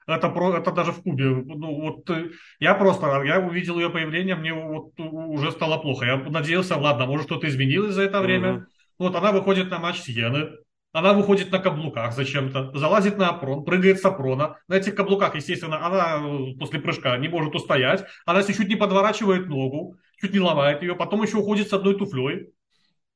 [0.06, 1.26] Это, про, это даже в Кубе.
[1.26, 6.06] Ну, вот, э, я просто, я увидел ее появление, мне вот уже стало плохо.
[6.06, 8.48] Я надеялся, ладно, может что-то изменилось за это время.
[8.48, 8.62] Mm-hmm.
[8.98, 10.50] Вот она выходит на матч Сиены,
[10.92, 14.56] она выходит на каблуках зачем-то, залазит на опрон, прыгает с опрона.
[14.68, 18.04] На этих каблуках, естественно, она э, после прыжка не может устоять.
[18.26, 22.48] Она чуть не подворачивает ногу, чуть не ломает ее, потом еще уходит с одной туфлей.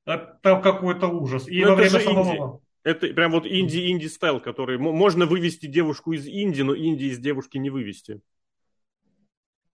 [0.06, 1.48] Это какой-то ужас.
[1.48, 2.60] И Но во время самого...
[2.84, 7.58] Это прям вот инди-инди стайл, который можно вывести девушку из Инди, но Инди из девушки
[7.58, 8.20] не вывести.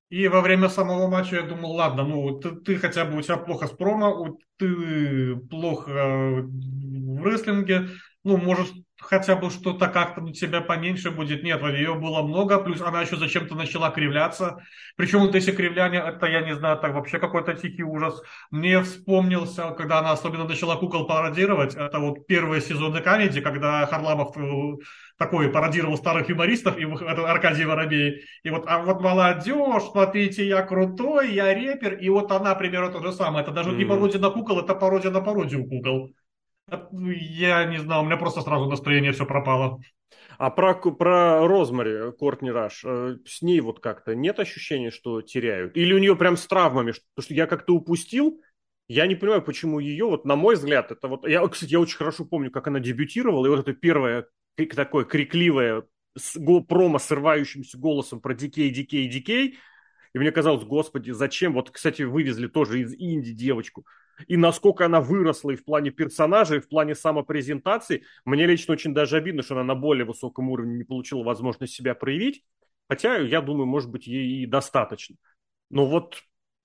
[0.09, 3.37] И во время самого матча я думал, ладно, ну ты, ты хотя бы у тебя
[3.37, 7.89] плохо с промо, ты плохо в рестлинге,
[8.25, 11.43] ну, может, хотя бы что-то как-то на тебя поменьше будет.
[11.43, 14.59] Нет, ее было много, плюс она еще зачем-то начала кривляться.
[14.97, 18.23] Причем вот эти кривляния, это, я не знаю, так вообще какой-то тихий ужас.
[18.51, 24.37] Мне вспомнился, когда она особенно начала кукол пародировать, это вот первые сезоны комедии, когда Харламов
[24.37, 24.77] э,
[25.19, 28.23] такой пародировал старых юмористов, и это Аркадий Воробей.
[28.45, 33.03] И вот, а вот молодежь, смотрите, я крутой, я репер, и вот она примерно то
[33.03, 33.43] же самое.
[33.43, 33.77] Это даже mm-hmm.
[33.77, 36.15] не пародия на кукол, это пародия на пародию кукол.
[36.71, 39.81] Я не знаю, у меня просто сразу настроение все пропало.
[40.39, 45.77] А про, про Розмари, Кортни Раш, э, с ней вот как-то нет ощущения, что теряют?
[45.77, 46.93] Или у нее прям с травмами?
[47.15, 48.41] Потому что я как-то упустил,
[48.89, 51.27] я не понимаю, почему ее, вот на мой взгляд, это вот...
[51.29, 54.27] Я, кстати, я очень хорошо помню, как она дебютировала, и вот это первое
[54.75, 55.85] такое крикливое
[56.69, 59.59] промо с срывающимся голосом про дикей, дикей, дикей,
[60.15, 61.55] и мне казалось, господи, зачем?
[61.55, 63.85] Вот, кстати, вывезли тоже из Индии девочку
[64.27, 68.05] и насколько она выросла и в плане персонажа, и в плане самопрезентации.
[68.25, 71.95] Мне лично очень даже обидно, что она на более высоком уровне не получила возможность себя
[71.95, 72.45] проявить.
[72.89, 75.17] Хотя, я думаю, может быть, ей и достаточно.
[75.71, 76.23] Но вот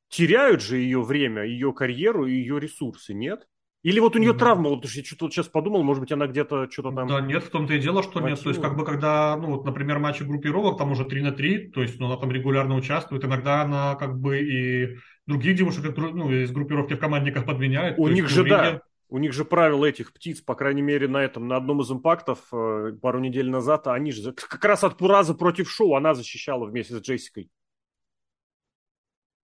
[0.09, 3.47] теряют же ее время, ее карьеру и ее ресурсы, нет?
[3.83, 4.37] Или вот у нее mm-hmm.
[4.37, 7.07] травма, вот я что-то сейчас подумал, может быть, она где-то что-то там...
[7.07, 8.41] Да, нет, в том-то и дело, что нет.
[8.41, 11.69] То есть, как бы, когда, ну, вот, например, матчи группировок, там уже 3 на 3,
[11.69, 16.31] то есть, ну, она там регулярно участвует, иногда она, как бы, и других девушек ну,
[16.31, 17.99] из группировки в командниках подменяет.
[17.99, 21.07] У них есть, же, ну, да, у них же правила этих птиц, по крайней мере,
[21.07, 24.97] на этом, на одном из импактов э, пару недель назад, они же как раз от
[24.97, 27.49] Пураза против шоу она защищала вместе с Джессикой.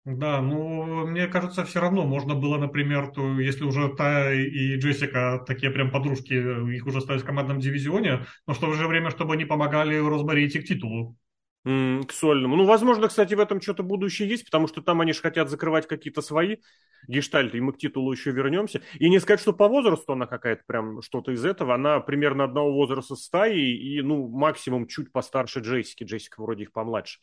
[0.06, 5.42] Да, ну, мне кажется, все равно можно было, например, то, если уже Та и Джессика
[5.48, 9.36] такие прям подружки, их уже ставить в командном дивизионе, но в то же время, чтобы
[9.36, 11.18] они помогали Розбари идти к титулу
[11.64, 12.58] к сольному.
[12.58, 15.88] Ну, возможно, кстати, в этом что-то будущее есть, потому что там они же хотят закрывать
[15.88, 16.58] какие-то свои
[17.08, 18.82] гештальты, и мы к титулу еще вернемся.
[19.00, 21.76] И не сказать, что по возрасту она какая-то прям что-то из этого.
[21.76, 26.04] Она примерно одного возраста с Таей и, ну, максимум чуть постарше Джессики.
[26.04, 27.20] Джессика вроде их помладше.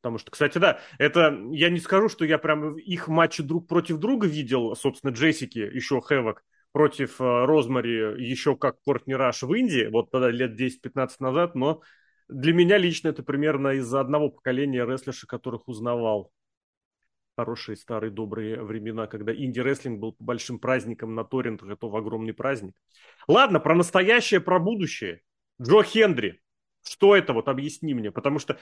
[0.00, 3.98] Потому что, кстати, да, это я не скажу, что я прям их матчи друг против
[3.98, 9.88] друга видел, собственно, Джессики, еще Хэвок, против э, Розмари, еще как Кортни Раш в Индии,
[9.90, 11.82] вот тогда лет 10-15 назад, но
[12.28, 16.32] для меня лично это примерно из-за одного поколения рестлерши, которых узнавал.
[17.36, 22.74] Хорошие старые добрые времена, когда инди-рестлинг был большим праздником на торрентах, это огромный праздник.
[23.26, 25.22] Ладно, про настоящее, про будущее.
[25.60, 26.40] Джо Хендри.
[26.82, 27.32] Что это?
[27.32, 28.10] Вот объясни мне.
[28.10, 28.58] Потому что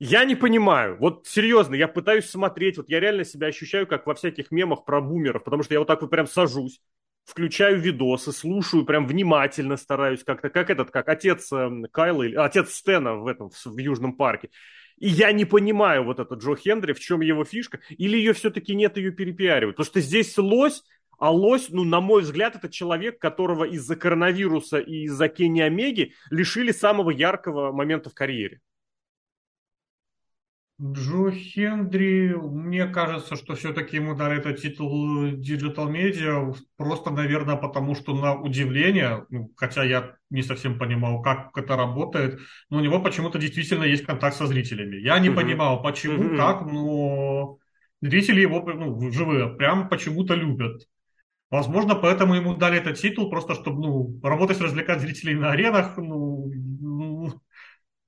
[0.00, 0.96] я не понимаю.
[0.98, 2.78] Вот серьезно, я пытаюсь смотреть.
[2.78, 5.44] Вот я реально себя ощущаю, как во всяких мемах про бумеров.
[5.44, 6.80] Потому что я вот так вот прям сажусь,
[7.26, 10.48] включаю видосы, слушаю, прям внимательно стараюсь как-то.
[10.48, 14.48] Как этот, как отец э, Кайла, отец Стена в этом, в, Южном парке.
[14.96, 17.80] И я не понимаю вот этот Джо Хендри, в чем его фишка.
[17.90, 19.76] Или ее все-таки нет, ее перепиаривают.
[19.76, 20.82] Потому что здесь лось,
[21.18, 26.14] а лось, ну, на мой взгляд, это человек, которого из-за коронавируса и из-за Кенни Омеги
[26.30, 28.62] лишили самого яркого момента в карьере.
[30.82, 37.94] Джо Хендри, мне кажется, что все-таки ему дали этот титул Digital Media просто, наверное, потому
[37.94, 42.40] что на удивление, ну, хотя я не совсем понимал, как это работает,
[42.70, 44.96] но у него почему-то действительно есть контакт со зрителями.
[44.96, 45.34] Я не mm-hmm.
[45.34, 46.36] понимал, почему, mm-hmm.
[46.36, 47.58] как, но
[48.00, 50.82] зрители его ну, живые прям почему-то любят.
[51.50, 55.98] Возможно, поэтому ему дали этот титул, просто чтобы ну, работать, развлекать зрителей на аренах.
[55.98, 56.69] Ну, ну,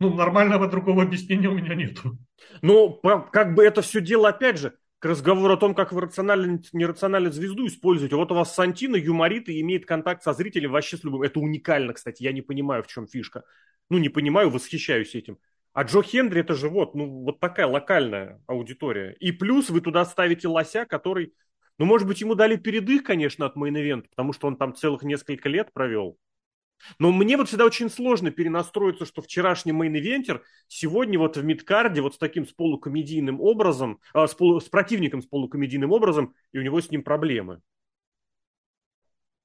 [0.03, 2.19] ну, нормального другого объяснения у меня нету.
[2.61, 3.01] Ну,
[3.33, 7.31] как бы это все дело, опять же, к разговору о том, как вы рационально, нерационально
[7.31, 8.17] звезду используете.
[8.17, 11.23] Вот у вас Сантино юморит и имеет контакт со зрителем вообще с любым.
[11.23, 12.23] Это уникально, кстати.
[12.23, 13.45] Я не понимаю, в чем фишка.
[13.91, 15.39] Ну, не понимаю, восхищаюсь этим.
[15.73, 19.17] А Джо Хендри это же вот, ну, вот такая локальная аудитория.
[19.21, 21.33] И плюс вы туда ставите лося, который...
[21.79, 25.49] Ну, может быть, ему дали передых, конечно, от мейн потому что он там целых несколько
[25.49, 26.19] лет провел.
[26.99, 31.94] Но мне вот всегда очень сложно перенастроиться, что вчерашний main eventer сегодня вот в midcard
[31.94, 36.35] е вот с таким с полукомедийным образом, э, с, полу, с противником с полукомедийным образом,
[36.53, 37.61] и у него с ним проблемы.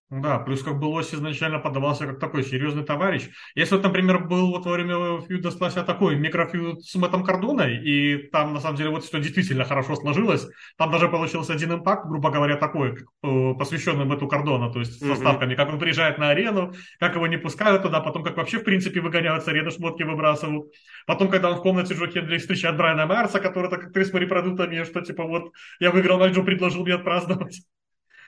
[0.10, 3.28] Да, плюс как бы Лось изначально подавался как такой серьезный товарищ.
[3.56, 6.96] Если вот, например, был вот во время feud а с Лося такой микро feud с
[6.96, 11.52] Мэттом Кордоной, и там, на самом деле, вот все действительно хорошо сложилось, там даже получился
[11.52, 15.78] один Impact, грубо говоря, такой, э, посвященный Мэтту Кордону, то есть со ставками, как он
[15.78, 19.48] приезжает на арену, как его не пускают туда, потом как вообще, в принципе, выгоняют с
[19.50, 20.72] арены, шмотки выбрасывают.
[21.06, 24.86] Потом, когда он в комнате Джо Хендли встречает Брайана Марса, который так как с морепродуктами,
[24.86, 27.62] что типа вот я выиграл, а Джо предложил мне отпраздновать.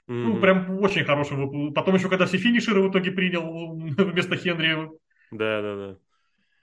[0.10, 0.24] Mm-hmm.
[0.24, 1.38] Ну, прям очень хороший
[1.72, 4.90] Потом еще, когда все финишеры в итоге принял вместо Хенри.
[5.30, 5.98] Да, да, да.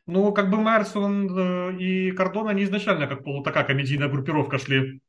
[0.07, 4.59] Ну, как бы Майерс он, э, и Кордон, они изначально как полу такая комедийная группировка
[4.59, 5.01] шли.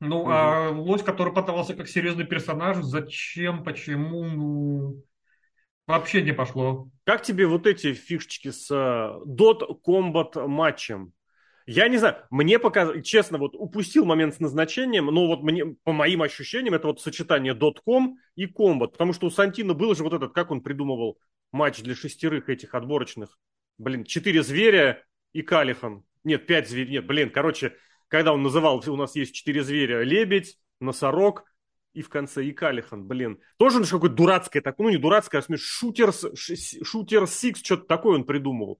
[0.00, 0.30] Ну, угу.
[0.30, 5.02] а Лось, который подавался как серьезный персонаж, зачем, почему, ну,
[5.86, 6.88] вообще не пошло.
[7.04, 11.12] Как тебе вот эти фишечки с Dot э, Combat матчем?
[11.66, 15.92] Я не знаю, мне пока, честно, вот упустил момент с назначением, но вот мне, по
[15.92, 20.12] моим ощущениям, это вот сочетание .com и Combat, потому что у Сантина был же вот
[20.12, 21.18] этот, как он придумывал
[21.50, 23.36] матч для шестерых этих отборочных,
[23.78, 26.04] блин, четыре зверя и Калихан.
[26.22, 27.74] Нет, пять зверей, нет, блин, короче,
[28.06, 31.44] когда он называл, у нас есть четыре зверя, лебедь, носорог
[31.94, 33.40] и в конце и Калихан, блин.
[33.56, 38.78] Тоже какое-то дурацкое такое, ну не дурацкое, а шутер, шутер Сикс, что-то такое он придумывал.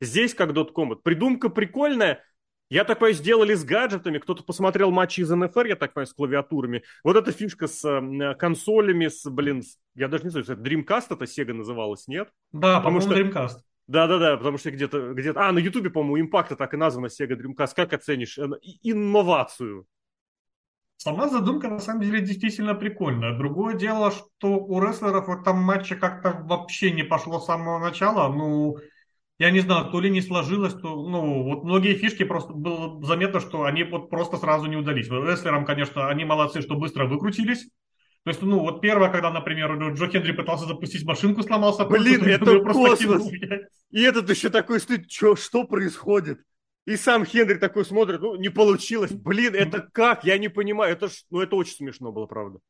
[0.00, 0.96] Здесь как .com.
[1.02, 2.22] Придумка прикольная.
[2.70, 4.18] Я так понимаю, сделали с гаджетами.
[4.18, 6.82] Кто-то посмотрел матчи из НФР, я так понимаю, с клавиатурами.
[7.04, 11.06] Вот эта фишка с э, консолями, с, блин, с, я даже не знаю, это Dreamcast
[11.10, 12.30] это Sega называлась, нет?
[12.52, 13.58] Да, потому что Dreamcast.
[13.86, 17.74] Да-да-да, потому что где-то, где-то, а, на Ютубе, по-моему, импакта так и названа Sega Dreamcast.
[17.76, 18.48] Как оценишь э,
[18.82, 19.86] инновацию?
[20.96, 23.36] Сама задумка на самом деле действительно прикольная.
[23.36, 28.32] Другое дело, что у рестлеров в этом матче как-то вообще не пошло с самого начала.
[28.32, 28.78] Ну,
[29.38, 33.40] я не знаю, то ли не сложилось, то, ну, вот многие фишки просто было заметно,
[33.40, 35.08] что они вот просто сразу не удались.
[35.08, 37.68] Рестлерам, конечно, они молодцы, что быстро выкрутились.
[38.24, 41.84] То есть, ну, вот первое, когда, например, Джо Хенри пытался запустить машинку, сломался.
[41.84, 43.28] Блин, это космос.
[43.90, 46.40] И этот еще такой стоит, что, что происходит?
[46.86, 49.12] И сам Хенри такой смотрит, ну, не получилось.
[49.12, 50.24] Блин, это как?
[50.24, 50.92] Я не понимаю.
[50.92, 52.60] Это, ж, ну, это очень смешно было, правда.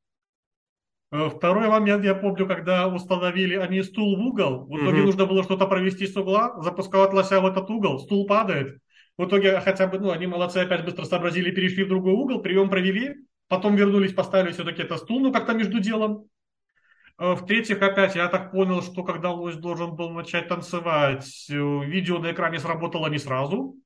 [1.14, 5.04] Э, второй момент, я помню, когда установили они стул в угол, в итоге mm-hmm.
[5.04, 8.78] нужно было что-то провести с угла, запускал от лося в этот угол, стул падает.
[9.16, 12.68] В итоге хотя бы, ну, они молодцы, опять быстро сообразили, перешли в другой угол, прием
[12.68, 13.14] провели,
[13.46, 16.24] потом вернулись, поставили все-таки этот стул, ну, как-то между делом.
[17.16, 22.18] Э, в-третьих, опять, я так понял, что когда лось должен был начать танцевать, э, видео
[22.18, 23.76] на экране сработало не сразу.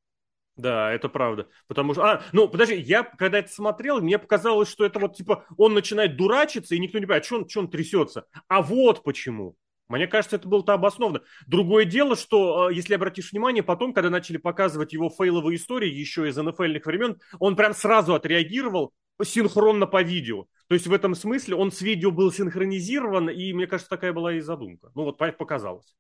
[0.59, 1.49] Да, это правда.
[1.69, 2.03] Потому что...
[2.03, 6.17] А, ну, подожди, я когда это смотрел, мне показалось, что это вот, типа, он начинает
[6.17, 8.27] дурачиться, и никто не понимает, что он, что он трясется.
[8.49, 9.57] А вот почему.
[9.89, 11.23] Мне кажется, это было-то обоснованно.
[11.47, 16.29] Другое дело, что, а, если обратишь внимание, потом, когда начали показывать его фейловые истории еще
[16.29, 18.93] из НФЛных времен, он прям сразу отреагировал
[19.23, 20.47] синхронно по видео.
[20.67, 24.35] То есть в этом смысле он с видео был синхронизирован, и мне кажется, такая была
[24.35, 24.91] и задумка.
[24.95, 25.95] Ну вот показалось.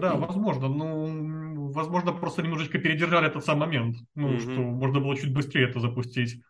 [0.00, 0.68] Да, возможно.
[0.68, 3.96] Ну, возможно, просто немножечко передержали этот сам момент.
[4.14, 4.40] Ну, mm-hmm.
[4.40, 6.42] что можно было чуть быстрее это запустить.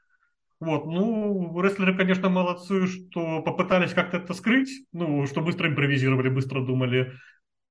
[0.60, 6.60] Вот, ну, рестлеры, конечно, молодцы, что попытались как-то это скрыть, ну, что быстро импровизировали, быстро
[6.60, 7.12] думали.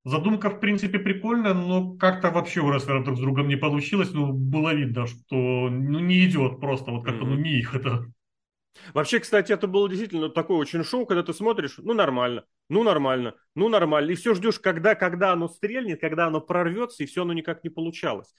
[0.05, 4.13] Задумка, в принципе, прикольная, но как-то вообще у рестлеров друг с другом не получилось.
[4.13, 5.35] Ну, было видно, что
[5.69, 7.29] ну, не идет просто, вот как-то, mm-hmm.
[7.29, 8.05] ну, не их это.
[8.93, 13.35] Вообще, кстати, это было действительно такое очень шоу, когда ты смотришь, ну, нормально, ну, нормально,
[13.55, 14.11] ну, нормально.
[14.11, 17.69] И все ждешь, когда, когда оно стрельнет, когда оно прорвется, и все оно никак не
[17.69, 18.33] получалось.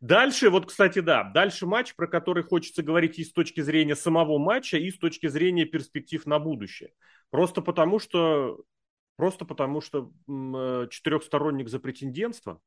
[0.00, 4.38] Дальше, вот, кстати, да, дальше матч, про который хочется говорить и с точки зрения самого
[4.38, 6.92] матча, и с точки зрения перспектив на будущее.
[7.30, 8.64] Просто потому, что
[9.16, 12.60] Просто потому, что э, четырехсторонник за претендентство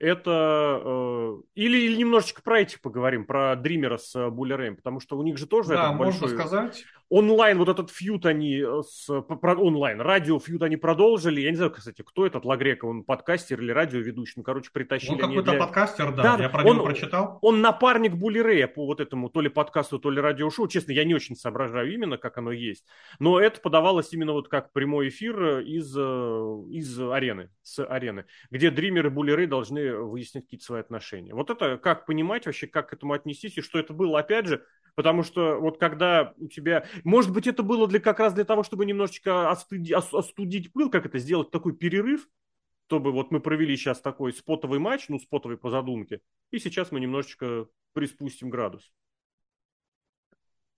[0.00, 5.22] это э, или, или немножечко про этих поговорим, про Дримера с Буллерем, потому что у
[5.22, 6.38] них же тоже да, это можно большой...
[6.38, 6.84] сказать.
[7.10, 11.40] Онлайн, вот этот фьют они э, с, про, онлайн, радио фьют они продолжили.
[11.40, 15.14] Я не знаю, кстати, кто этот Лагрека, он подкастер или радиоведущий, ну, короче, притащили.
[15.14, 15.58] Он какой-то для...
[15.58, 17.38] подкастер, да, да, я про он, него прочитал.
[17.42, 20.68] Он напарник Буллерея по вот этому то ли подкасту, то ли радиошоу.
[20.68, 22.86] Честно, я не очень соображаю именно, как оно есть.
[23.18, 29.08] Но это подавалось именно вот как прямой эфир из, из арены, с арены, где Дример
[29.08, 31.34] и Буллерей должны выяснить какие-то свои отношения.
[31.34, 34.64] Вот это как понимать вообще, как к этому отнестись, и что это было, опять же,
[34.94, 36.86] потому что вот когда у тебя...
[37.04, 41.06] Может быть, это было для, как раз для того, чтобы немножечко остуди, остудить пыл, как
[41.06, 42.28] это сделать, такой перерыв,
[42.86, 47.00] чтобы вот мы провели сейчас такой спотовый матч, ну, спотовый по задумке, и сейчас мы
[47.00, 48.92] немножечко приспустим градус.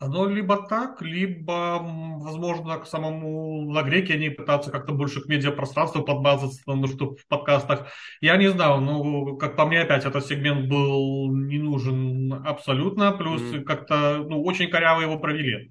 [0.03, 6.61] Оно либо так, либо, возможно, к самому Лагреке они пытаются как-то больше к медиапространству подмазаться,
[6.67, 7.87] ну, что в подкастах.
[8.21, 13.41] Я не знаю, ну, как по мне, опять этот сегмент был не нужен абсолютно, плюс
[13.43, 13.62] mm-hmm.
[13.62, 15.71] как-то, ну, очень коряво его провели.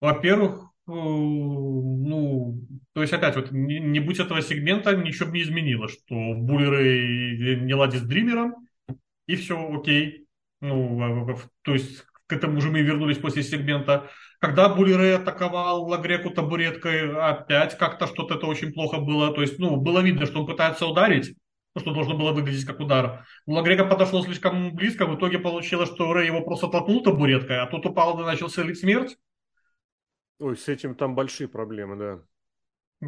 [0.00, 2.60] Во-первых, э, ну,
[2.92, 7.58] то есть, опять, вот, не, не будь этого сегмента, ничего бы не изменилось, что Буллеры
[7.60, 8.54] не ладит с Дримером,
[9.26, 10.26] и все, окей.
[10.60, 11.26] Ну,
[11.62, 14.08] то есть, к этому же мы вернулись после сегмента.
[14.40, 19.32] Когда Буллерей атаковал Лагреку табуреткой, опять как-то что-то это очень плохо было.
[19.34, 21.34] То есть, ну, было видно, что он пытается ударить,
[21.78, 23.26] что должно было выглядеть как удар.
[23.46, 27.86] Лагрека подошло слишком близко, в итоге получилось, что Рэй его просто толкнул табуреткой, а тот
[27.86, 29.16] упал и начал селить смерть.
[30.38, 32.22] Ой, с этим там большие проблемы, да.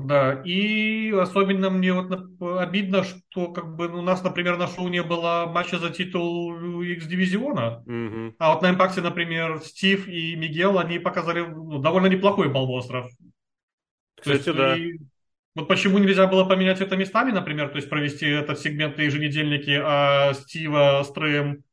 [0.04, 5.02] Да, и особенно мне вот обидно, что как бы у нас, например, на шоу не
[5.02, 8.34] было матча за титул X-дивизиона, угу.
[8.38, 13.10] а вот на импакте, например, Стив и Мигел, они показали ну, довольно неплохой балбостров.
[14.16, 14.76] Кстати, есть, да.
[14.76, 14.98] И,
[15.54, 20.34] вот почему нельзя было поменять это местами, например, то есть провести этот сегмент еженедельники, а
[20.34, 21.64] Стива с Трэем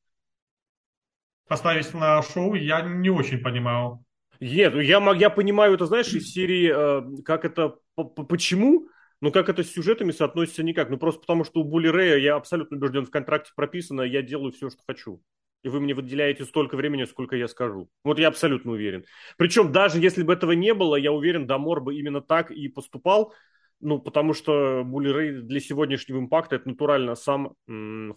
[1.48, 4.04] поставить на шоу, я не очень понимаю.
[4.44, 8.90] Нет, ну я, я понимаю это, знаешь, из серии, э, как это, почему,
[9.22, 10.90] но как это с сюжетами соотносится никак.
[10.90, 14.52] Ну просто потому, что у Були Рэя я абсолютно убежден, в контракте прописано, я делаю
[14.52, 15.22] все, что хочу.
[15.64, 17.90] И вы мне выделяете столько времени, сколько я скажу.
[18.04, 19.06] Вот я абсолютно уверен.
[19.38, 23.34] Причем даже если бы этого не было, я уверен, Дамор бы именно так и поступал.
[23.80, 27.56] Ну, потому что Були Рэй для сегодняшнего импакта это натурально сам,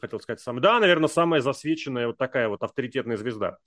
[0.00, 3.58] хотел сказать, сам, да, наверное, самая засвеченная вот такая вот авторитетная звезда.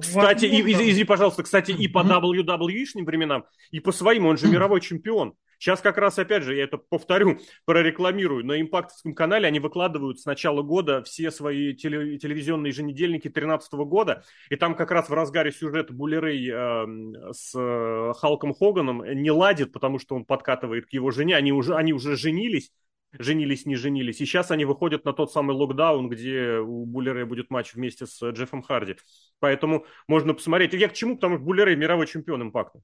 [0.00, 4.80] Кстати, и, извини, пожалуйста, кстати, и по WWE-шным временам, и по своим, он же мировой
[4.80, 5.34] чемпион.
[5.58, 8.44] Сейчас как раз, опять же, я это повторю, прорекламирую.
[8.44, 14.24] На импактовском канале они выкладывают с начала года все свои теле, телевизионные еженедельники 2013 года.
[14.50, 19.72] И там как раз в разгаре сюжета Буллерей э, с э, Халком Хоганом не ладит,
[19.72, 21.36] потому что он подкатывает к его жене.
[21.36, 22.70] Они уже, они уже женились
[23.18, 24.20] женились, не женились.
[24.20, 28.22] И сейчас они выходят на тот самый локдаун, где у Буллера будет матч вместе с
[28.30, 28.96] Джеффом Харди.
[29.38, 30.72] Поэтому можно посмотреть.
[30.74, 31.16] Я к чему?
[31.16, 32.80] Потому что Буллера мировой чемпион импакта.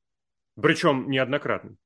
[0.60, 1.76] Причем неоднократно.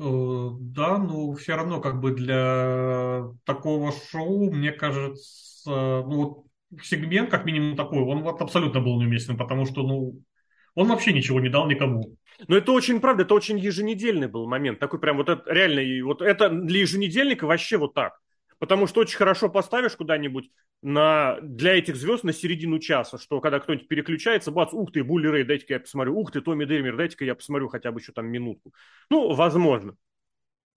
[0.00, 6.44] Э, да, но все равно как бы для такого шоу, мне кажется, ну вот
[6.82, 10.22] сегмент как минимум такой, он вот абсолютно был неуместен, потому что, ну,
[10.78, 12.16] он вообще ничего не дал никому.
[12.46, 14.78] Но это очень правда, это очень еженедельный был момент.
[14.78, 18.20] Такой прям вот это реально, вот это для еженедельника вообще вот так.
[18.60, 20.50] Потому что очень хорошо поставишь куда-нибудь
[20.80, 25.26] на, для этих звезд на середину часа, что когда кто-нибудь переключается, бац, ух ты, Булли
[25.26, 28.28] Рэй, дайте-ка я посмотрю, ух ты, Томми Дреймер, дайте-ка я посмотрю хотя бы еще там
[28.28, 28.72] минутку.
[29.10, 29.96] Ну, возможно.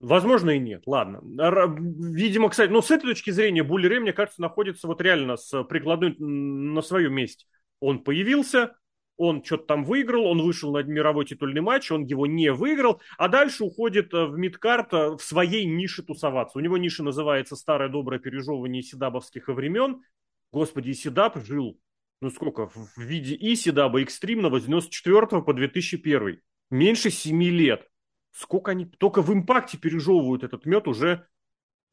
[0.00, 1.20] Возможно и нет, ладно.
[1.22, 5.36] Видимо, кстати, но ну, с этой точки зрения Булли Рэй, мне кажется, находится вот реально
[5.36, 7.46] с прикладной на своем месте.
[7.78, 8.74] Он появился,
[9.22, 13.28] он что-то там выиграл, он вышел на мировой титульный матч, он его не выиграл, а
[13.28, 16.58] дальше уходит э, в мидкарт э, в своей нише тусоваться.
[16.58, 20.02] У него ниша называется «Старое доброе пережевывание седабовских времен».
[20.50, 21.78] Господи, Исидаб жил,
[22.20, 26.40] ну сколько, в виде Исидаба экстримного с 94 по 2001.
[26.70, 27.88] Меньше 7 лет.
[28.32, 31.26] Сколько они только в импакте пережевывают этот мед уже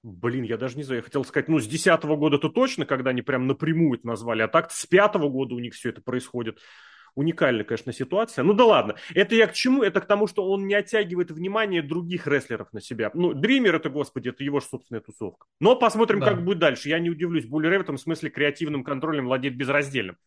[0.01, 3.21] Блин, я даже не знаю, я хотел сказать, ну, с десятого года-то точно, когда они
[3.21, 6.59] прям напрямую это назвали, а так с пятого года у них все это происходит.
[7.15, 8.43] Уникальная, конечно, ситуация.
[8.43, 8.95] Ну да ладно.
[9.13, 9.83] Это я к чему?
[9.83, 13.11] Это к тому, что он не оттягивает внимание других рестлеров на себя.
[13.13, 15.45] Ну, Дример это, господи, это его же собственная тусовка.
[15.59, 16.27] Но посмотрим, да.
[16.27, 16.89] как будет дальше.
[16.89, 17.45] Я не удивлюсь.
[17.45, 20.17] Булли Рэй в этом смысле креативным контролем владеет безраздельным.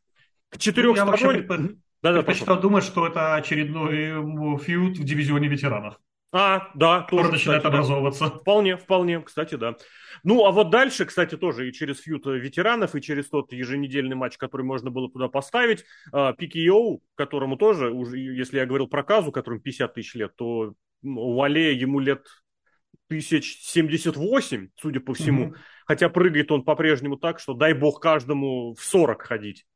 [0.48, 1.46] К четырехсторонним...
[1.48, 1.68] Ну, я
[2.02, 5.98] да, да, предпочитал думать, что это очередной фьюд в дивизионе ветеранов.
[6.34, 8.24] А, да, тоже, кстати, начинает образовываться.
[8.24, 8.30] Да.
[8.30, 9.76] Вполне, вполне, кстати, да.
[10.24, 14.38] Ну, а вот дальше, кстати, тоже и через фьют ветеранов, и через тот еженедельный матч,
[14.38, 19.60] который можно было туда поставить, PKO, которому тоже, уже, если я говорил про Казу, которому
[19.60, 20.72] 50 тысяч лет, то
[21.02, 22.24] Вале ему лет
[23.08, 25.48] тысяч 78, судя по всему.
[25.48, 25.58] Mm-hmm.
[25.84, 29.66] Хотя прыгает он по-прежнему так, что дай бог каждому в 40 ходить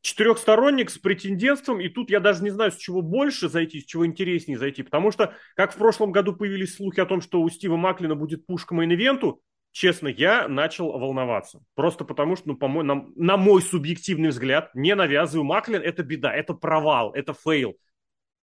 [0.00, 4.06] четырехсторонник с претендентством, и тут я даже не знаю, с чего больше зайти, с чего
[4.06, 7.76] интереснее зайти, потому что, как в прошлом году появились слухи о том, что у Стива
[7.76, 9.40] Маклина будет пушка мейн-ивенту,
[9.72, 11.60] честно, я начал волноваться.
[11.74, 16.02] Просто потому что, ну, по моему, на, на мой субъективный взгляд, не навязываю Маклин, это
[16.02, 17.76] беда, это провал, это фейл.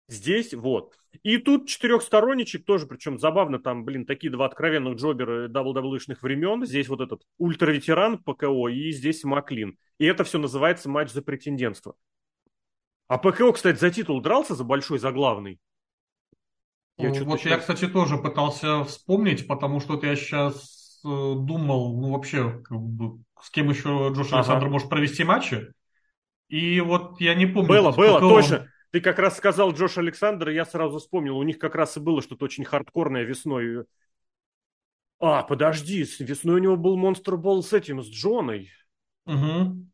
[0.08, 0.94] Здесь вот.
[1.22, 6.64] И тут четырехсторонничек тоже, причем забавно, там, блин, такие два откровенных джобера WWE-шных времен.
[6.66, 9.78] Здесь вот этот ультраветеран ПКО и здесь Маклин.
[9.98, 11.94] И это все называется матч за претендентство.
[13.08, 15.60] А ПКО, кстати, за титул дрался за большой, за главный?
[16.98, 17.50] Я ну, вот сейчас...
[17.50, 22.78] я, кстати, тоже пытался вспомнить, потому что вот я сейчас э, думал, ну вообще, как
[22.78, 24.38] бы, с кем еще Джош ага.
[24.38, 25.72] Александр может провести матчи.
[26.48, 27.68] И вот я не помню.
[27.68, 28.28] Было, было, ПКО...
[28.28, 28.71] точно.
[28.92, 31.38] Ты как раз сказал Джош Александр, и я сразу вспомнил.
[31.38, 33.86] У них как раз и было что-то очень хардкорное весной.
[35.18, 38.70] А, подожди, весной у него был Монстр Болл с этим, с Джоной.
[39.24, 39.86] Угу.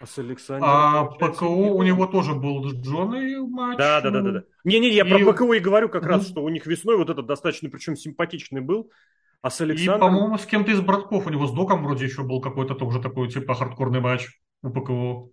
[0.00, 0.70] А с Александром...
[0.70, 3.78] А ПКО у него тоже был с Джоной матч.
[3.78, 4.30] Да, да, да, да.
[4.30, 4.42] да.
[4.62, 5.08] Не-не, я и...
[5.08, 8.60] про ПКО и говорю как раз, что у них весной вот этот достаточно, причем симпатичный
[8.60, 8.92] был.
[9.42, 9.96] А с Александром...
[9.96, 13.00] И, по-моему, с кем-то из братков у него с Доком вроде еще был какой-то тоже
[13.00, 14.28] такой, типа, хардкорный матч
[14.62, 15.30] у ПКО.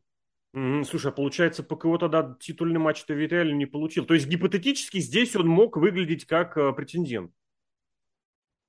[0.86, 4.06] Слушай, а получается, ПКО тогда титульный матч-то ведь реально не получил.
[4.06, 7.32] То есть гипотетически здесь он мог выглядеть как э, претендент.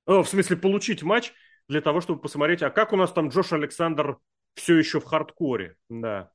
[0.05, 1.33] О, в смысле, получить матч
[1.67, 4.19] для того, чтобы посмотреть, а как у нас там Джош Александр
[4.53, 5.77] все еще в хардкоре.
[5.89, 6.31] Да.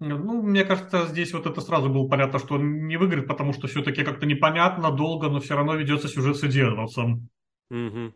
[0.00, 3.68] Ну, мне кажется, здесь вот это сразу было понятно, что он не выиграет, потому что
[3.68, 7.28] все-таки как-то непонятно, долго, но все равно ведется сюжет с Эдди Эдвардсом.
[7.70, 8.14] Угу.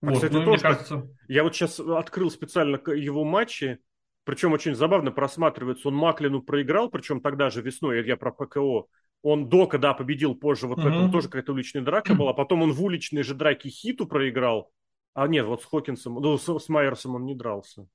[0.00, 1.08] А, вот, кстати, ну, тоже, кажется...
[1.28, 3.78] я вот сейчас открыл специально его матчи,
[4.24, 5.88] причем очень забавно просматривается.
[5.88, 8.86] Он Маклину проиграл, причем тогда же весной, я про ПКО,
[9.22, 10.82] он до, когда победил позже, вот mm-hmm.
[10.82, 12.32] в этом тоже какая-то уличная драка была.
[12.32, 14.70] Потом он в уличной же драке Хиту проиграл.
[15.14, 17.86] А нет, вот с Хокинсом, ну, с, с Майерсом он не дрался.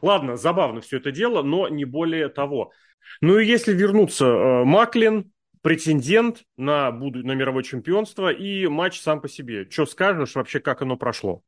[0.00, 2.72] Ладно, забавно все это дело, но не более того.
[3.20, 9.20] Ну и если вернуться, э, Маклин, претендент на, буду, на мировое чемпионство и матч сам
[9.20, 9.68] по себе.
[9.70, 11.42] Что скажешь вообще, как оно прошло?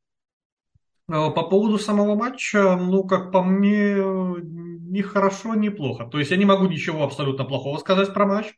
[1.08, 6.06] Э, по поводу самого матча, ну, как по мне, ни хорошо, ни плохо.
[6.06, 8.54] То есть я не могу ничего абсолютно плохого сказать про матч.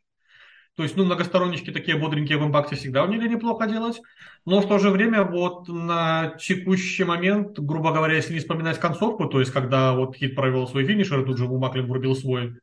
[0.75, 3.99] То есть, ну, многостороннички такие бодренькие в импакте всегда умели неплохо делать.
[4.45, 9.25] Но в то же время вот на текущий момент, грубо говоря, если не вспоминать концовку,
[9.25, 12.59] то есть когда вот Хит провел свой финишер, тут же Маклин врубил свой,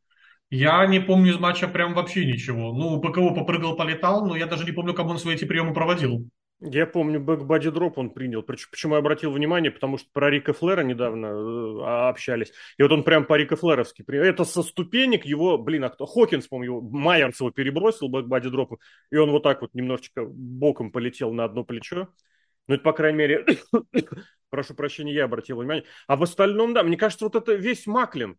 [0.49, 2.73] я не помню из матча прям вообще ничего.
[2.73, 6.29] Ну, ПКО попрыгал, полетал, но я даже не помню, кому он свои эти приемы проводил.
[6.67, 8.43] Я помню, бэкбади дроп он принял.
[8.43, 9.71] Почему я обратил внимание?
[9.71, 12.53] Потому что про Рика Флера недавно э, общались.
[12.79, 14.03] И вот он прям по Рика Флеровски.
[14.09, 16.07] Это со ступенек его, блин, а кто?
[16.07, 18.81] Хокинс, по-моему, его, Майерс его перебросил бэкбади дропу.
[19.11, 22.09] И он вот так вот немножечко боком полетел на одно плечо.
[22.67, 23.47] Ну, это, по крайней мере,
[24.49, 25.85] прошу прощения, я обратил внимание.
[26.07, 28.39] А в остальном, да, мне кажется, вот это весь Маклин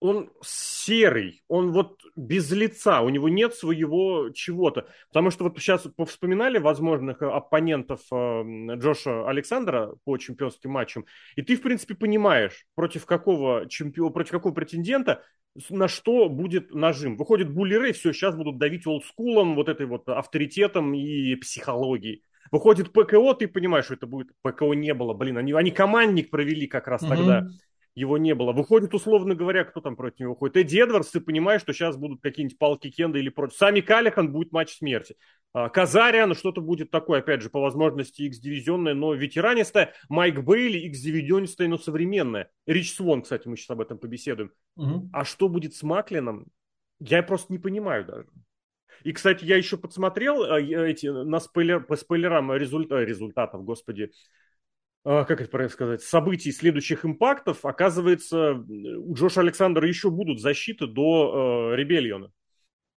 [0.00, 4.88] он серый, он вот без лица, у него нет своего чего-то.
[5.08, 8.42] Потому что вот сейчас повспоминали возможных оппонентов э,
[8.76, 14.52] Джоша Александра по чемпионским матчам, и ты, в принципе, понимаешь, против какого чемпиона, против какого
[14.52, 15.22] претендента
[15.70, 17.16] на что будет нажим.
[17.16, 22.22] Выходит Булли Рэй, все, сейчас будут давить олдскулом, вот этой вот авторитетом и психологией.
[22.52, 24.28] Выходит ПКО, ты понимаешь, что это будет...
[24.42, 27.08] ПКО не было, блин, они, они командник провели как раз mm-hmm.
[27.08, 27.48] тогда
[27.96, 28.52] его не было.
[28.52, 30.58] Выходит, условно говоря, кто там против него выходит?
[30.58, 33.56] Эдди Эдвардс, ты понимаешь, что сейчас будут какие-нибудь палки Кенда или против.
[33.56, 35.16] Сами Калихан будет матч смерти.
[35.54, 39.94] А, Казариан, что-то будет такое, опять же, по возможности X-дивизионное, но ветеранистое.
[40.10, 42.50] Майк Бейли, X-дивизионистое, но современное.
[42.66, 44.52] Рич Свон, кстати, мы сейчас об этом побеседуем.
[44.76, 45.10] Угу.
[45.14, 46.46] А что будет с Маклином?
[47.00, 48.28] Я просто не понимаю даже.
[49.04, 54.10] И, кстати, я еще подсмотрел э, эти, на спойлер, по спойлерам результ, э, результатов, господи,
[55.06, 61.70] как это правильно сказать, событий следующих импактов, оказывается, у Джоша Александра еще будут защиты до
[61.72, 62.32] э, Ребельона.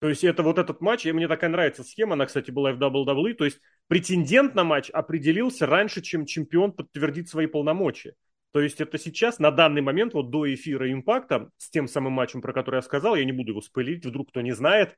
[0.01, 2.79] То есть это вот этот матч, и мне такая нравится схема, она, кстати, была в
[2.81, 8.15] WWE, то есть претендент на матч определился раньше, чем чемпион подтвердит свои полномочия.
[8.53, 12.41] То есть это сейчас, на данный момент, вот до эфира импакта, с тем самым матчем,
[12.41, 14.97] про который я сказал, я не буду его спойлерить, вдруг кто не знает,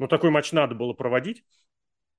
[0.00, 1.44] но такой матч надо было проводить.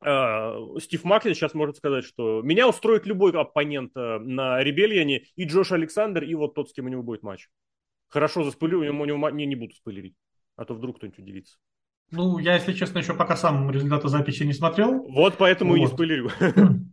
[0.04, 5.46] А, Стив Маклин сейчас может сказать, что меня устроит любой оппонент э, на Ребельяне, и
[5.46, 7.50] Джош Александр, и вот тот, с кем у него будет матч.
[8.10, 10.16] Хорошо, заспойлерю, ему, него не, не буду спойлерить,
[10.56, 11.58] а то вдруг кто-нибудь удивится.
[12.10, 15.04] Ну, я, если честно, еще пока сам результаты записи не смотрел.
[15.08, 15.78] Вот поэтому вот.
[15.78, 16.30] и не спойлерю.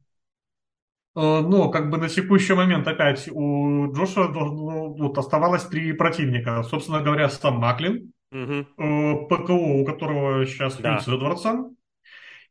[1.16, 6.62] Э, но как бы на текущий момент опять у Джоша ну, вот, оставалось три противника.
[6.62, 9.26] Собственно говоря, сам Маклин, угу.
[9.26, 11.00] ПКО, у которого сейчас да.
[11.00, 11.76] с Эдвардсом,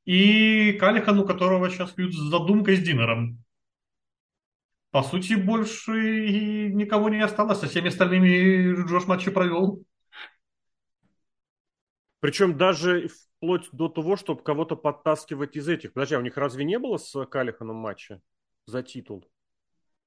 [0.07, 3.43] и Калихан, у которого сейчас фьюд с задумкой с Динером.
[4.91, 9.83] По сути, больше никого не осталось, со всеми остальными Джош матчи провел.
[12.21, 15.91] Причем даже вплоть до того, чтобы кого-то подтаскивать из этих.
[15.91, 18.21] Подожди, а у них разве не было с Калиханом матча?
[18.65, 19.25] за титул?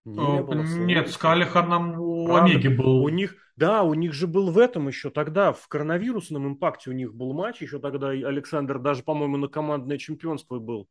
[0.05, 2.45] Не было Нет, с Калиханом у Правда?
[2.45, 3.05] Омеги был.
[3.05, 6.93] У них, да, у них же был в этом еще тогда, в коронавирусном импакте у
[6.93, 10.89] них был матч, еще тогда Александр даже, по-моему, на командное чемпионство был.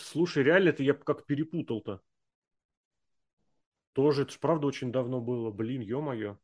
[0.00, 2.00] Слушай, реально это я как перепутал-то.
[3.92, 6.36] Тоже, это же правда очень давно было, блин, ё-моё.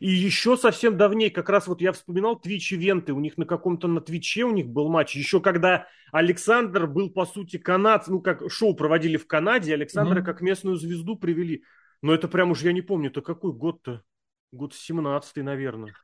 [0.00, 3.46] И еще совсем давней, как раз вот я вспоминал Twitch event ы, у них на
[3.46, 8.06] каком-то на Twitch е у них был матч, еще когда Александр был, по сути, канад,
[8.08, 10.24] ну, как шоу проводили в Канаде, Александра mm-hmm.
[10.24, 11.64] как местную звезду привели.
[12.02, 14.02] Но это прям уж я не помню, это какой год-то?
[14.52, 15.94] Год 17-й, наверное.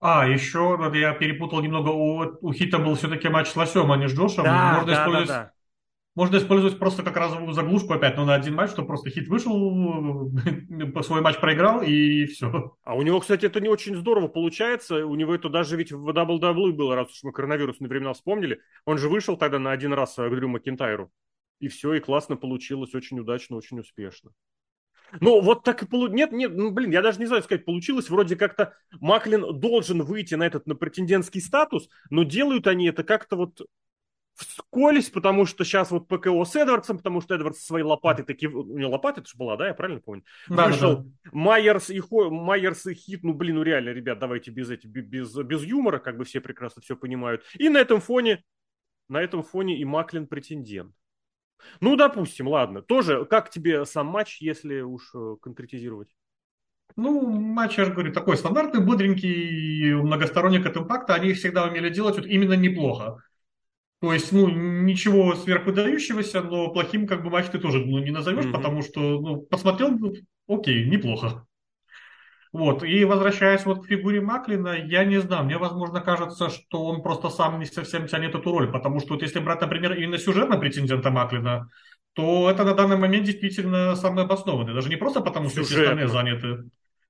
[0.00, 4.08] А, еще я перепутал немного, у, у Хита был все-таки матч с Лосем, а не
[4.08, 4.44] с Джошем.
[4.44, 5.28] Да, Можно да, использовать...
[5.28, 5.53] да, да.
[6.14, 9.52] Можно использовать просто как разовую заглушку опять, но на один матч, что просто хит вышел,
[11.02, 12.76] свой матч проиграл и все.
[12.84, 15.04] А у него, кстати, это не очень здорово получается.
[15.06, 18.60] У него это даже ведь в WWE было, раз уж мы коронавирусные времена вспомнили.
[18.84, 21.10] Он же вышел тогда на один раз к Дрю Макинтайру.
[21.58, 24.30] И все, и классно получилось, очень удачно, очень успешно.
[25.20, 26.16] Ну, вот так и получилось.
[26.16, 28.08] Нет, нет, ну, блин, я даже не знаю сказать, получилось.
[28.08, 33.36] Вроде как-то Маклин должен выйти на этот, на претендентский статус, но делают они это как-то
[33.36, 33.60] вот
[34.34, 38.46] вскользь, потому что сейчас вот ПКО с Эдвардсом, потому что Эдвардс своей лопатой таки...
[38.48, 40.24] У него лопата это же была, да, я правильно помню?
[40.48, 41.30] Да, Вышел да.
[41.32, 42.30] Майерс и, Хо...
[42.30, 46.16] Майерс и Хит, ну, блин, ну реально, ребят, давайте без, эти, без, без юмора, как
[46.16, 47.42] бы все прекрасно все понимают.
[47.58, 48.42] И на этом фоне,
[49.08, 50.94] на этом фоне и Маклин претендент.
[51.80, 52.82] Ну, допустим, ладно.
[52.82, 56.08] Тоже, как тебе сам матч, если уж э, конкретизировать?
[56.96, 61.14] Ну, матч, я же говорю, такой стандартный, бодренький, многосторонник от импакта.
[61.14, 63.22] Они всегда умели делать вот именно неплохо.
[64.04, 68.44] То есть, ну, ничего сверхвыдающегося, но плохим как бы матч ты тоже ну, не назовешь,
[68.44, 68.52] mm-hmm.
[68.52, 70.12] потому что, ну, посмотрел, ну,
[70.46, 71.46] окей, неплохо.
[72.52, 77.02] Вот, и возвращаясь вот к фигуре Маклина, я не знаю, мне, возможно, кажется, что он
[77.02, 80.60] просто сам не совсем тянет эту роль, потому что вот если брать, например, именно сюжетного
[80.60, 81.70] претендента Маклина,
[82.12, 84.74] то это на данный момент действительно самое обоснованное.
[84.74, 86.64] Даже не просто потому, что все остальные заняты,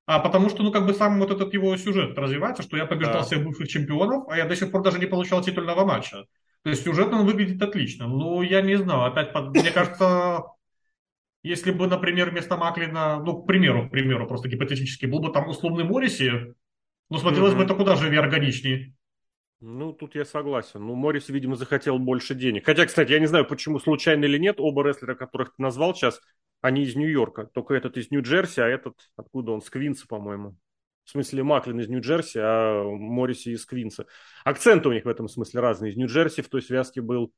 [0.06, 3.22] а потому что, ну, как бы сам вот этот его сюжет развивается, что я побеждал
[3.22, 3.22] да.
[3.24, 6.26] всех бывших чемпионов, а я до сих пор даже не получал титульного матча.
[6.64, 8.08] То есть сюжетно он выглядит отлично.
[8.08, 10.44] Но я не знаю, опять, мне кажется,
[11.42, 15.46] если бы, например, вместо Маклина, ну, к примеру, к примеру, просто гипотетически, был бы там
[15.46, 16.54] условный Морриси,
[17.10, 17.58] ну, смотрелось mm-hmm.
[17.58, 18.94] бы это куда же органичнее.
[19.60, 20.86] Ну, тут я согласен.
[20.86, 22.64] Ну, Моррис, видимо, захотел больше денег.
[22.64, 26.20] Хотя, кстати, я не знаю, почему случайно или нет, оба рестлера, которых ты назвал сейчас,
[26.62, 27.44] они из Нью-Йорка.
[27.52, 30.56] Только этот из Нью-Джерси, а этот, откуда он, с Квинса, по-моему.
[31.04, 34.06] В смысле, Маклин из Нью-Джерси, а Морриси из Квинса.
[34.44, 35.92] Акценты у них в этом смысле разные.
[35.92, 37.32] Из Нью-Джерси в той связке был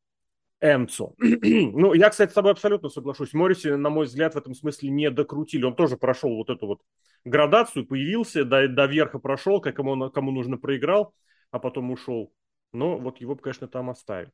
[0.60, 1.14] Эмцо.
[1.18, 3.34] ну, я, кстати, с тобой абсолютно соглашусь.
[3.34, 5.64] Морриси, на мой взгляд, в этом смысле не докрутили.
[5.64, 6.82] Он тоже прошел вот эту вот
[7.24, 11.14] градацию, появился, до, до верха прошел, как кому, кому нужно проиграл,
[11.50, 12.32] а потом ушел.
[12.72, 14.32] Но вот его, конечно, там оставили.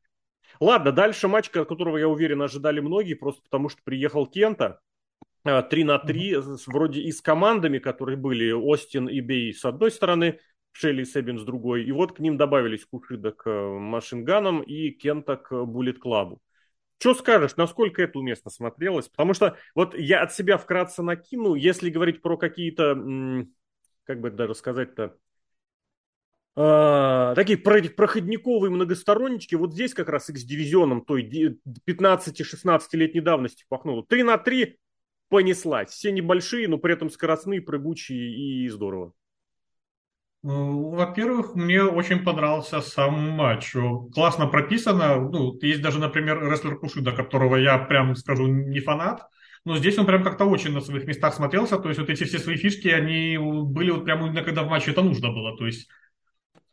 [0.59, 4.79] Ладно, дальше матч, которого, я уверен, ожидали многие, просто потому что приехал Кента,
[5.43, 6.37] 3 э, на 3,
[6.67, 10.39] вроде и с командами, которые были, Остин и Бей с одной стороны,
[10.71, 14.89] Шелли и Себин с другой, и вот к ним добавились Кушида к э, Машинганам и
[14.91, 16.41] Кента к Буллет Клабу.
[16.99, 19.09] Что скажешь, насколько это уместно смотрелось?
[19.09, 22.95] Потому что вот я от себя вкратце накину, если говорить про какие-то,
[24.05, 25.17] как бы даже сказать-то,
[26.55, 34.05] э, такие проходниковые многостороннички, вот здесь как раз X-дивизионом той 15-16-летней давности пахнуло.
[34.07, 34.79] 3 на 3
[35.33, 35.89] понеслась.
[35.89, 39.13] Все небольшие, но при этом скоростные, прыгучие и здорово.
[40.43, 43.73] Ну, во-первых, мне очень понравился сам матч.
[44.13, 45.19] Классно прописано.
[45.19, 49.23] Ну, есть даже, например, рестлер Кушида, которого я прям скажу не фанат.
[49.65, 51.79] Но здесь он прям как-то очень на своих местах смотрелся.
[51.79, 54.91] То есть вот эти все свои фишки, они были вот прям именно когда в матче
[54.91, 55.57] это нужно было.
[55.57, 55.89] То есть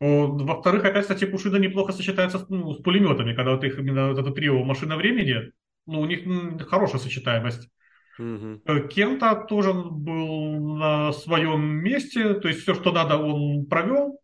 [0.00, 4.18] во-вторых, опять, кстати, Кушида неплохо сочетается с, ну, с пулеметами, когда вот их именно вот
[4.18, 5.52] это трио машина времени,
[5.86, 6.20] Ну, у них
[6.68, 7.70] хорошая сочетаемость.
[8.20, 8.88] Угу.
[8.88, 14.20] Кента тоже был на своем месте, то есть все, что надо, он провел.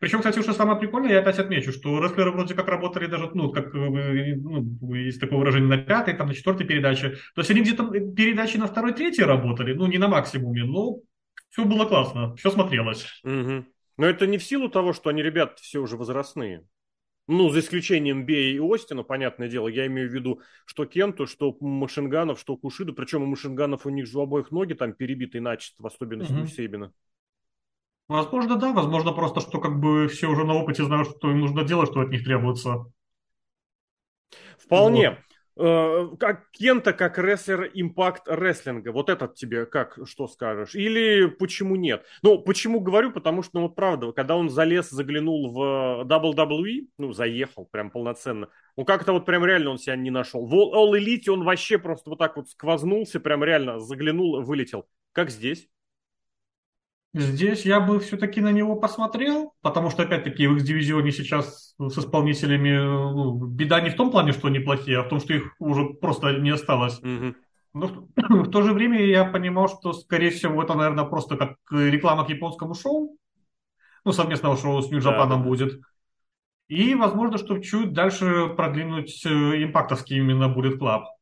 [0.00, 3.50] Причем, кстати, что самое прикольное, я опять отмечу, что рестлеры вроде как работали даже, ну,
[3.52, 7.16] как э, ну, есть такое выражение, на пятой, там, на четвертой передаче.
[7.34, 10.98] То есть они где-то передачи на второй, третьей работали, ну, не на максимуме, но
[11.50, 13.06] все было классно, все смотрелось.
[13.24, 13.64] Угу.
[13.96, 16.64] Но это не в силу того, что они, ребят, все уже возрастные.
[17.26, 21.56] Ну, за исключением Бея и Остина, понятное дело, я имею в виду, что Кенту, что
[21.60, 25.82] Машинганов, что Кушиду, причем у Машинганов у них же у обоих ноги там перебиты начисто,
[25.82, 26.42] в особенности угу.
[26.42, 26.92] у Сейбина.
[28.08, 31.64] Возможно, да, возможно, просто, что как бы все уже на опыте знают, что им нужно
[31.64, 32.84] делать, что от них требуется.
[34.58, 35.10] Вполне.
[35.10, 35.18] Вот.
[35.56, 38.90] Э, как Кента, как рестлер импакт рестлинга.
[38.90, 40.74] Вот этот тебе как, что скажешь?
[40.74, 42.04] Или почему нет?
[42.22, 43.12] Ну, почему говорю?
[43.12, 48.48] Потому что, ну, вот правда, когда он залез, заглянул в WWE, ну, заехал прям полноценно,
[48.76, 50.44] ну, как-то вот прям реально он себя не нашел.
[50.46, 54.88] В All Elite он вообще просто вот так вот сквознулся, прям реально заглянул, вылетел.
[55.12, 55.68] Как здесь?
[57.14, 62.76] Здесь я бы все-таки на него посмотрел, потому что, опять-таки, в X-дивизионе сейчас с исполнителями
[62.76, 65.84] ну, беда не в том плане, что они плохие, а в том, что их уже
[65.94, 67.00] просто не осталось.
[67.00, 67.34] Mm-hmm.
[67.74, 71.56] Но в, в то же время я понимал, что, скорее всего, это, наверное, просто как
[71.70, 73.16] реклама к японскому шоу,
[74.04, 75.48] ну, совместного шоу с Нью-Джапаном да.
[75.48, 75.80] будет.
[76.66, 79.28] И, возможно, что чуть дальше продвинуть э,
[79.62, 81.13] импактовский именно будет клаб.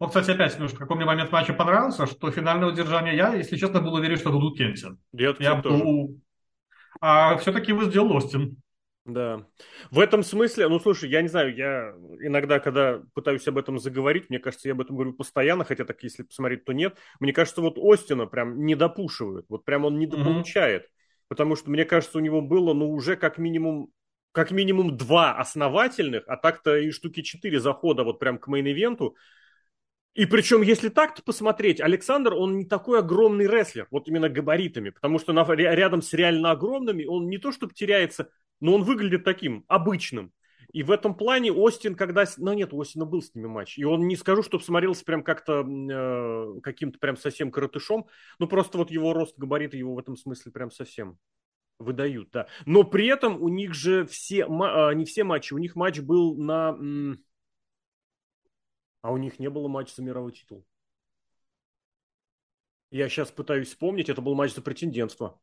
[0.00, 3.80] Вот, кстати, опять, ну, какой мне момент матча понравился, что финальное удержание я, если честно,
[3.80, 4.98] был уверен, что дадут Кентин.
[5.12, 6.18] Я, я был...
[7.00, 8.56] А все-таки его сделал Остин.
[9.04, 9.46] Да.
[9.90, 14.30] В этом смысле, ну слушай, я не знаю, я иногда, когда пытаюсь об этом заговорить,
[14.30, 16.96] мне кажется, я об этом говорю постоянно, хотя так, если посмотреть, то нет.
[17.18, 20.82] Мне кажется, вот Остина прям не допушивают, вот прям он не дополучает.
[20.82, 21.24] Mm-hmm.
[21.28, 23.90] Потому что, мне кажется, у него было, ну, уже как минимум
[24.32, 29.16] как минимум два основательных, а так-то и штуки четыре захода вот прям к мейн-ивенту.
[30.14, 35.18] И причем, если так посмотреть, Александр, он не такой огромный рестлер, вот именно габаритами, потому
[35.18, 39.64] что на, рядом с реально огромными он не то чтобы теряется, но он выглядит таким
[39.68, 40.32] обычным.
[40.72, 42.24] И в этом плане Остин, когда...
[42.36, 43.78] Ну нет, у Остина был с ними матч.
[43.78, 48.06] И он не скажу, чтобы смотрелся прям как-то э, каким-то прям совсем коротышом.
[48.38, 51.18] Ну просто вот его рост, габариты его в этом смысле прям совсем
[51.78, 52.46] выдают, да.
[52.66, 54.42] Но при этом у них же все...
[54.44, 56.78] Э, не все матчи, у них матч был на...
[59.02, 60.64] А у них не было матча за мировой титул.
[62.90, 65.40] Я сейчас пытаюсь вспомнить, это был матч за претендентство.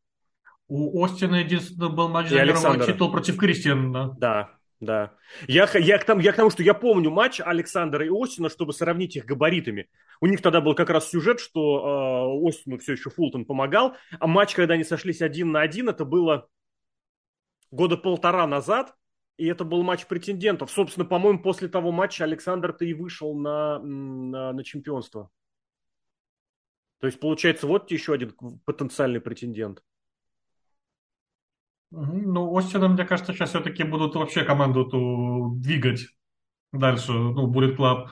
[0.68, 4.16] У Остина единственный был матч за мировой титул против Кристиана.
[4.20, 5.14] Да, да.
[5.47, 8.74] Я, я, к тому, я к тому, что я помню матч Александра и Остина, чтобы
[8.74, 9.89] сравнить их габаритами.
[10.20, 14.28] У них тогда был как раз сюжет, что э, Остину все еще Фултон помогал, а
[14.28, 16.49] матч, когда они сошлись один на один, это было
[17.72, 18.93] года полтора назад,
[19.38, 20.72] и это был матч претендентов.
[20.72, 25.30] Собственно, по-моему, после того матча Александр-то и вышел на, на, на чемпионство.
[27.00, 28.34] То есть, получается, вот еще один
[28.66, 29.84] потенциальный претендент.
[31.92, 36.08] Ну, Остина, мне кажется, сейчас все-таки будут вообще команду эту двигать
[36.74, 37.12] дальше.
[37.12, 38.10] Ну, будет клаб.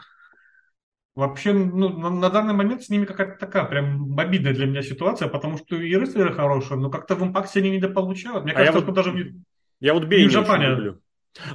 [1.16, 5.30] Вообще, ну, на, на данный момент с ними какая-то такая прям обидная для меня ситуация,
[5.30, 8.44] потому что и рестлеры хорошие, но как-то в импакте они не дополучают.
[8.44, 9.18] Мне а кажется, я вот, даже в,
[9.80, 11.02] я вот Бейни люблю.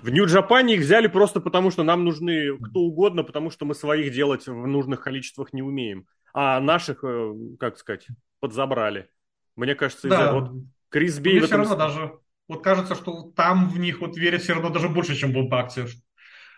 [0.02, 4.12] В Нью-Джапане их взяли просто потому, что нам нужны кто угодно, потому что мы своих
[4.12, 6.06] делать в нужных количествах не умеем.
[6.32, 8.06] А наших, э, как сказать,
[8.40, 9.08] подзабрали.
[9.56, 10.32] Мне кажется, да.
[10.32, 10.50] вот
[10.90, 11.38] Крис Бей...
[11.38, 11.62] Мне этом...
[11.62, 12.12] все равно даже...
[12.48, 15.86] Вот кажется, что там в них вот верят все равно даже больше, чем в импакте.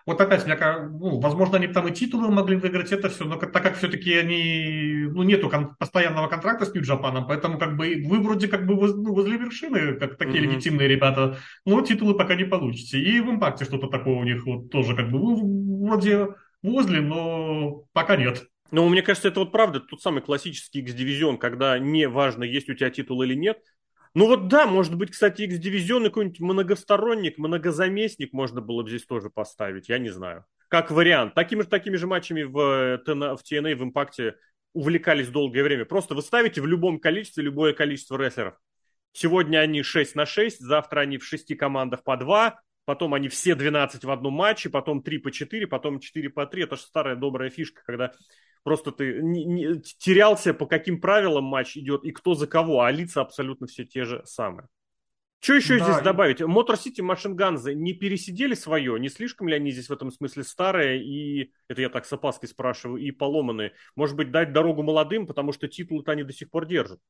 [0.04, 3.52] Вот опять, мне, ну, возможно, они там и титулы могли выиграть, это все, но так
[3.52, 8.48] как все-таки они, ну, нету кон- постоянного контракта с Нью-Джапаном, поэтому как бы вы вроде
[8.48, 10.46] как бы воз, ну, возле вершины, как такие mm-hmm.
[10.48, 12.98] легитимные ребята, но титулы пока не получите.
[12.98, 16.28] И в импакте что-то такое у них вот тоже как бы вы вроде
[16.62, 18.44] возле, но пока нет.
[18.70, 22.74] Ну, мне кажется, это вот правда тот самый классический X-дивизион, когда не важно, есть у
[22.74, 23.58] тебя титул или нет,
[24.14, 29.30] ну вот да, может быть, кстати, X-дивизионный какой-нибудь многосторонник, многозаместник можно было бы здесь тоже
[29.30, 30.44] поставить, я не знаю.
[30.68, 31.34] Как вариант.
[31.34, 34.36] Такими же, такими же матчами в, в TNA, в Импакте
[34.74, 35.84] увлекались долгое время.
[35.84, 38.54] Просто вы ставите в любом количестве любое количество рестлеров.
[39.12, 43.54] Сегодня они 6 на 6, завтра они в 6 командах по 2, потом они все
[43.54, 46.64] 12 в одном матче, потом 3 по 4, потом 4 по 3.
[46.64, 48.12] Это же старая добрая фишка, когда
[48.64, 52.90] Просто ты не, не, терялся, по каким правилам матч идет и кто за кого, а
[52.90, 54.68] лица абсолютно все те же самые.
[55.42, 56.40] Что еще да, здесь добавить?
[56.40, 58.98] Мотор Сити Машинганзы не пересидели свое?
[59.00, 62.48] Не слишком ли они здесь в этом смысле старые и, это я так с опаской
[62.48, 63.72] спрашиваю, и поломанные?
[63.96, 67.00] Может быть, дать дорогу молодым, потому что титулы-то они до сих пор держат.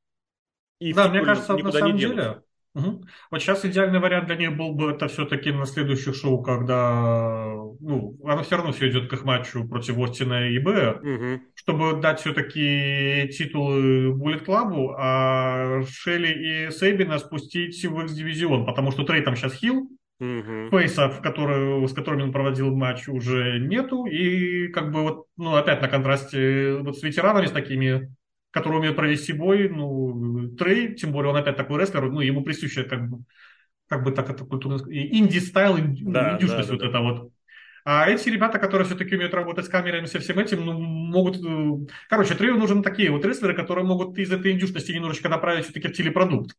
[0.79, 2.41] И да, мне кажется, на самом деле,
[2.75, 3.05] Угу.
[3.29, 8.17] Вот сейчас идеальный вариант для них был бы это все-таки на следующих шоу, когда ну,
[8.25, 11.43] оно все равно все идет к их матчу против Остина и Б, угу.
[11.53, 19.03] чтобы дать все-таки титулы Bullet Club, а Шелли и Сейбина спустить в X-дивизион, потому что
[19.03, 20.69] Трей там сейчас хил, угу.
[20.71, 25.81] Фейсов, который, с которыми он проводил матч, уже нету, и как бы вот, ну, опять
[25.81, 28.11] на контрасте вот с ветеранами, с такими
[28.53, 32.83] который умеет провести бой, ну, Трей, тем более он опять такой рестлер, ну, ему присущая
[32.83, 33.23] как бы,
[33.87, 36.87] как бы так это культурно инди-стайл, да, индюшность да, вот да.
[36.87, 37.31] это вот.
[37.83, 41.37] А эти ребята, которые все-таки умеют работать с камерами, со всем этим, ну, могут...
[41.43, 45.89] Э, короче, Трею нужны такие вот рестлеры, которые могут из этой индюшности немножечко направить все-таки
[45.89, 46.55] в телепродукт.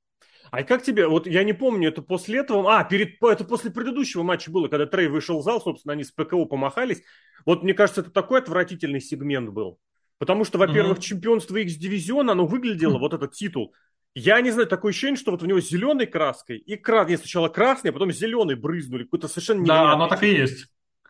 [0.51, 4.23] А как тебе, вот я не помню, это после этого, а, перед, это после предыдущего
[4.23, 7.03] матча было, когда Трей вышел в зал, собственно, они с ПКО помахались.
[7.47, 9.79] Вот мне кажется, это такой отвратительный сегмент был.
[10.19, 11.03] Потому что, во-первых, угу.
[11.03, 13.75] чемпионство X-дивизиона, оно выглядело, вот этот титул,
[14.15, 17.09] я не знаю, такое ощущение, что вот в него зеленой краской и крас...
[17.09, 19.05] Нет, сначала красный, а потом зеленый брызнули.
[19.05, 20.67] Какой-то совершенно Да, оно так и есть.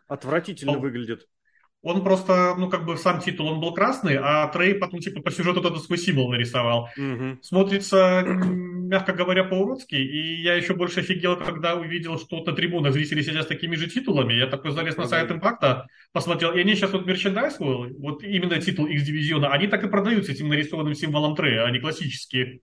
[0.08, 1.28] Отвратительно он, выглядит.
[1.84, 5.30] Он просто, ну, как бы сам титул, он был красный, а Трей потом, типа, по
[5.30, 6.88] сюжету этот свой символ нарисовал.
[6.96, 7.38] Угу.
[7.42, 8.24] Смотрится
[8.84, 9.94] мягко говоря, по-уродски.
[9.94, 13.88] И я еще больше офигел, когда увидел, что на трибунах зрители сидят с такими же
[13.88, 14.34] титулами.
[14.34, 18.86] Я такой залез на сайт Импакта, посмотрел, и они сейчас вот мерчендайз, вот именно титул
[18.86, 22.60] X-дивизиона, они так и продаются этим нарисованным символом Трея, они классические.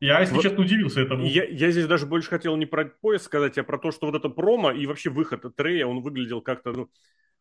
[0.00, 1.24] Я, если вот честно, удивился этому.
[1.24, 4.14] Я, я здесь даже больше хотел не про пояс сказать, а про то, что вот
[4.14, 6.88] это промо и вообще выход от Трея, он выглядел как-то, ну,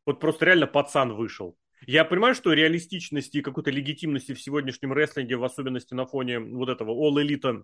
[0.06, 1.58] вот просто реально пацан вышел.
[1.86, 6.70] Я понимаю, что реалистичности и какой-то легитимности в сегодняшнем рестлинге, в особенности на фоне вот
[6.70, 7.64] этого All Elite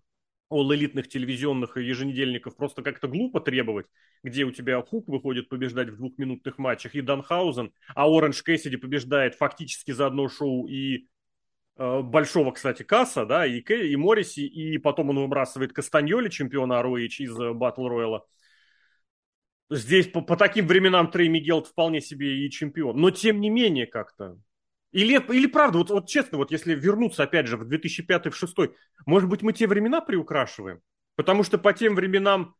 [0.52, 3.86] all элитных телевизионных еженедельников просто как-то глупо требовать,
[4.24, 9.36] где у тебя Хук выходит побеждать в двухминутных матчах и Данхаузен, а Оранж Кэссиди побеждает
[9.36, 11.08] фактически за одно шоу и
[11.78, 17.06] э, большого, кстати, Касса, да, и, и Морриси, и потом он выбрасывает Кастаньоли, чемпиона ROH
[17.20, 18.26] из э, Рояла.
[19.70, 22.98] Здесь по, по таким временам Трей Мигел вполне себе и чемпион.
[22.98, 24.38] Но тем не менее как-то.
[24.92, 28.72] Или, или правда, вот, вот честно, вот если вернуться опять же в 2005 в 2006,
[29.06, 30.82] может быть мы те времена приукрашиваем?
[31.16, 32.56] Потому что по тем временам,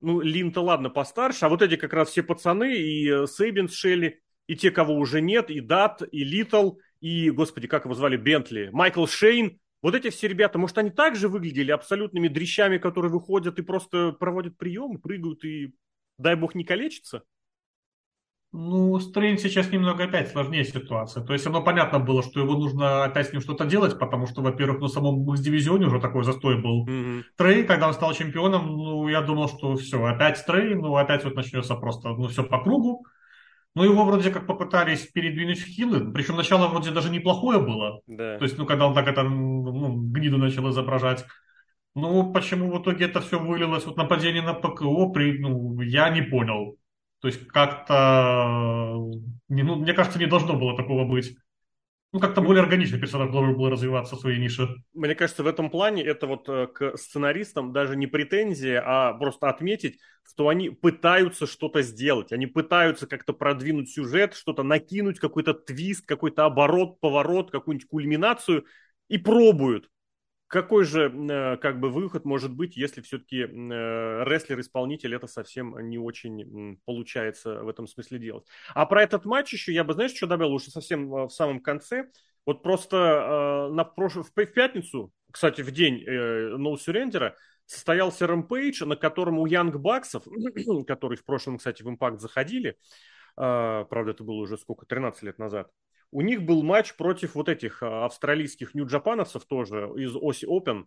[0.00, 3.74] ну, Лин-то ладно постарше, а вот эти как раз все пацаны, и э, Сейбин с
[3.74, 8.16] Шелли, и те, кого уже нет, и Дат, и Литл, и, господи, как его звали,
[8.16, 13.60] Бентли, Майкл Шейн, вот эти все ребята, может, они также выглядели абсолютными дрищами, которые выходят
[13.60, 15.74] и просто проводят приемы, прыгают и
[16.18, 17.22] дай бог, не калечится?
[18.50, 21.22] Ну, с Треем сейчас немного опять сложнее ситуация.
[21.22, 24.40] То есть оно понятно было, что его нужно опять с ним что-то делать, потому что,
[24.40, 26.86] во-первых, на самом дивизионе уже такой застой был.
[26.86, 27.22] Mm-hmm.
[27.36, 31.34] Трей, когда он стал чемпионом, ну, я думал, что все, опять Трей, ну, опять вот
[31.34, 33.04] начнется просто, ну, все по кругу.
[33.74, 38.00] Ну, его вроде как попытались передвинуть в хилы, причем начало вроде даже неплохое было.
[38.06, 38.38] Да.
[38.38, 41.26] То есть, ну, когда он так это, ну, гниду начал изображать.
[41.94, 46.22] Ну, почему в итоге это все вылилось вот нападение на ПКО, при, ну, я не
[46.22, 46.78] понял.
[47.20, 48.96] То есть как-то,
[49.48, 51.36] не, ну, мне кажется, не должно было такого быть.
[52.12, 54.68] Ну, как-то более органично персонаж должен был развиваться в своей нише.
[54.94, 59.50] Мне кажется, в этом плане это вот э, к сценаристам даже не претензия, а просто
[59.50, 62.32] отметить, что они пытаются что-то сделать.
[62.32, 68.64] Они пытаются как-то продвинуть сюжет, что-то накинуть, какой-то твист, какой-то оборот, поворот, какую-нибудь кульминацию
[69.08, 69.90] и пробуют
[70.48, 75.98] какой же э, как бы выход может быть, если все-таки э, рестлер-исполнитель это совсем не
[75.98, 78.46] очень получается в этом смысле делать.
[78.74, 81.60] А про этот матч еще я бы, знаешь, что добавил уже совсем э, в самом
[81.60, 82.10] конце.
[82.46, 84.14] Вот просто на прош...
[84.14, 87.34] в пятницу, кстати, в день No Surrender,
[87.66, 90.22] состоялся Rampage, на котором у Young Bucks ов,
[90.86, 92.78] которые в прошлом, кстати, в Impact заходили,
[93.36, 95.70] правда, это было уже сколько, 13 лет назад,
[96.10, 100.86] у них был матч против вот этих а, австралийских нью-джапановцев тоже из Aussie Open.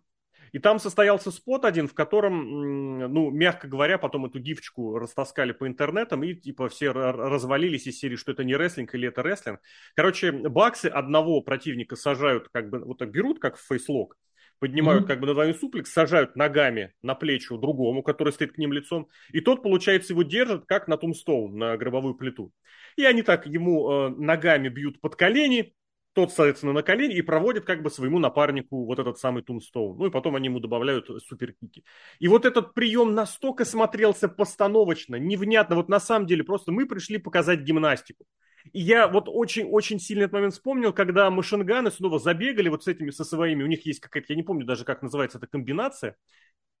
[0.52, 5.66] И там состоялся spot один, в котором, ну, мягко говоря, потом эту гифочку растаскали по
[5.66, 9.60] интернетам и типа все развалились из серии, что это не рестлинг или это рестлинг.
[9.94, 14.18] Короче, баксы одного противника сажают, как бы, вот так берут, как в facelock,
[14.62, 15.08] поднимают mm-hmm.
[15.08, 19.08] как бы на двойной суплекс, сажают ногами на плечи другому, который стоит к ним лицом,
[19.32, 22.52] и тот, получается, его держит, как на тумстоун, на гробовую плиту.
[22.94, 25.74] И они так ему э, ногами бьют под колени,
[26.12, 29.98] тот, соответственно, на колени и проводит как бы своему напарнику вот этот самый тумстоун.
[29.98, 31.82] Ну и потом они ему добавляют суперкики.
[32.20, 35.74] И вот этот прием настолько смотрелся постановочно, невнятно.
[35.74, 38.26] Вот на самом деле просто мы пришли показать гимнастику.
[38.72, 43.10] И я вот очень-очень сильно этот момент вспомнил, когда машинганы снова забегали вот с этими,
[43.10, 46.16] со своими, у них есть какая-то, я не помню даже, как называется эта комбинация,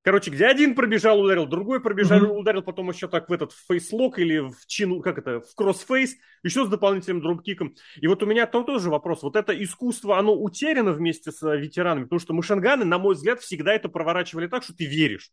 [0.04, 2.36] Короче, где один пробежал, ударил, другой пробежал, mm-hmm.
[2.36, 6.66] ударил, потом еще так в этот фейслок или в чин, как это, в кроссфейс, еще
[6.66, 7.76] с дополнительным дропкиком.
[8.00, 9.22] И вот у меня там тоже вопрос.
[9.22, 13.74] Вот это искусство, оно утеряно вместе с ветеранами, потому что машинганы, на мой взгляд, всегда
[13.74, 15.30] это проворачивали так, что ты веришь.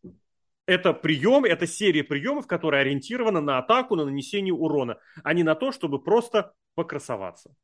[0.69, 5.55] Это прием, это серия приемов, которая ориентирована на атаку, на нанесение урона, а не на
[5.55, 7.55] то, чтобы просто покрасоваться.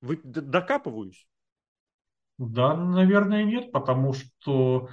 [0.00, 1.26] Вы докапываюсь?
[2.38, 4.90] Да, наверное, нет, потому что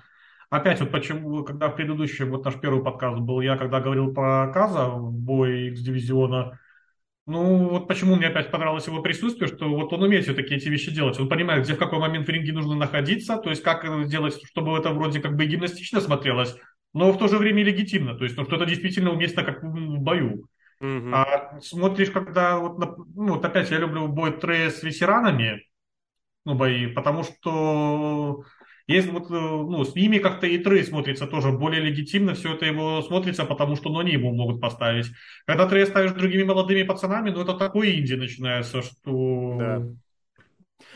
[0.49, 4.87] Опять вот почему, когда предыдущий, вот наш первый подкаст был, я когда говорил про Каза
[4.87, 6.57] в бой X-дивизиона,
[7.25, 10.89] ну, вот почему мне опять понравилось его присутствие, что вот он умеет все-таки эти вещи
[10.89, 11.19] делать.
[11.19, 14.77] Он понимает, где в какой момент в ринге нужно находиться, то есть как сделать, чтобы
[14.77, 16.55] это вроде как бы гимнастично смотрелось,
[16.93, 18.15] но в то же время легитимно.
[18.15, 20.47] То есть, ну, что-то действительно уместно как в бою.
[20.81, 21.11] Mm-hmm.
[21.13, 25.63] А смотришь, когда вот, ну, вот опять я люблю бой Трея с ветеранами,
[26.45, 28.43] ну, бои, потому что
[28.87, 32.65] есть вот, э, ну, с ними как-то и Трей смотрится тоже более легитимно, все это
[32.65, 35.07] его смотрится, потому что, ну, они его могут поставить.
[35.45, 39.55] Когда Трей ставишь другими молодыми пацанами, ну, это такой инди начинается, что...
[39.59, 39.83] Да.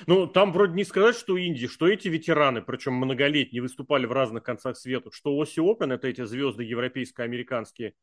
[0.07, 4.43] Ну, там вроде не сказать, что инди, что эти ветераны, причем многолетние, выступали в разных
[4.43, 7.93] концах света, что Оси Опен, это эти звезды европейско-американские,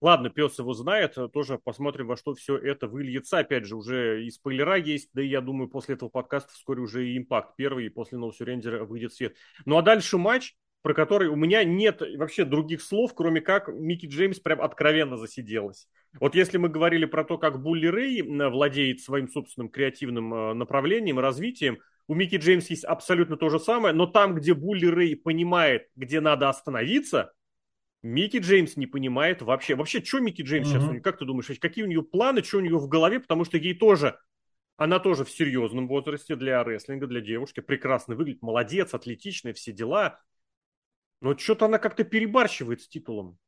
[0.00, 3.38] Ладно, пес его знает, э, тоже посмотрим, во что все это выльется.
[3.38, 7.08] Опять же, уже и спойлера есть, да и я думаю, после этого подкаста вскоре уже
[7.08, 9.34] и импакт первый, и после No Surrender выйдет свет.
[9.64, 14.06] Ну а дальше матч, про который у меня нет вообще других слов, кроме как Микки
[14.06, 15.88] Джеймс прям откровенно засиделась.
[16.20, 21.18] Вот если мы говорили про то, как Булли Рэй владеет своим собственным креативным э, направлением
[21.18, 25.88] развитием, у Микки Джеймс есть абсолютно то же самое, но там, где Булли Рэй понимает,
[25.96, 27.32] где надо остановиться–
[28.02, 29.74] Микки Джеймс не понимает вообще.
[29.74, 30.92] Вообще, что Микки Джеймс uh-huh.
[30.92, 31.02] сейчас?
[31.02, 33.20] Как ты думаешь, какие у нее планы, что у нее в голове?
[33.20, 34.18] Потому что ей тоже,
[34.76, 37.60] она тоже в серьезном возрасте для рестлинга, для девушки.
[37.60, 40.20] Прекрасно выглядит, молодец, атлетичная, все дела.
[41.20, 43.38] Но что-то она как-то перебарщивает с титулом.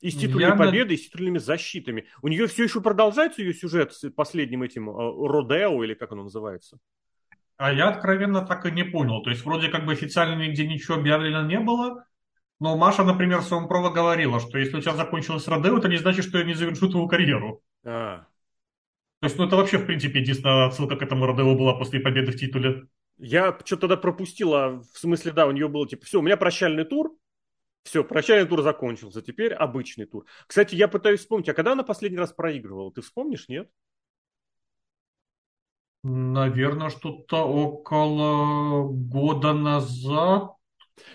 [0.00, 2.06] И с титульными Я победы, и с титульными защитами.
[2.22, 6.24] У нее все еще продолжается ее сюжет с последним этим э, Родео, или как оно
[6.24, 6.78] называется?
[7.56, 9.22] А я откровенно так и не понял.
[9.22, 12.04] То есть вроде как бы официально нигде ничего объявлено не было,
[12.60, 15.96] но Маша, например, в своем промо говорила, что если у тебя закончилось Родео, это не
[15.96, 17.62] значит, что я не завершу твою карьеру.
[17.84, 18.26] А.
[19.20, 22.32] То есть, ну это вообще, в принципе, единственная отсылка к этому Родео была после победы
[22.32, 22.86] в титуле.
[23.18, 26.84] Я что-то тогда пропустила, в смысле, да, у нее было типа, все, у меня прощальный
[26.84, 27.16] тур,
[27.82, 30.24] все, прощальный тур закончился, теперь обычный тур.
[30.46, 32.92] Кстати, я пытаюсь вспомнить, а когда она последний раз проигрывала?
[32.92, 33.70] Ты вспомнишь, нет?
[36.04, 40.52] Наверное, что-то около года назад.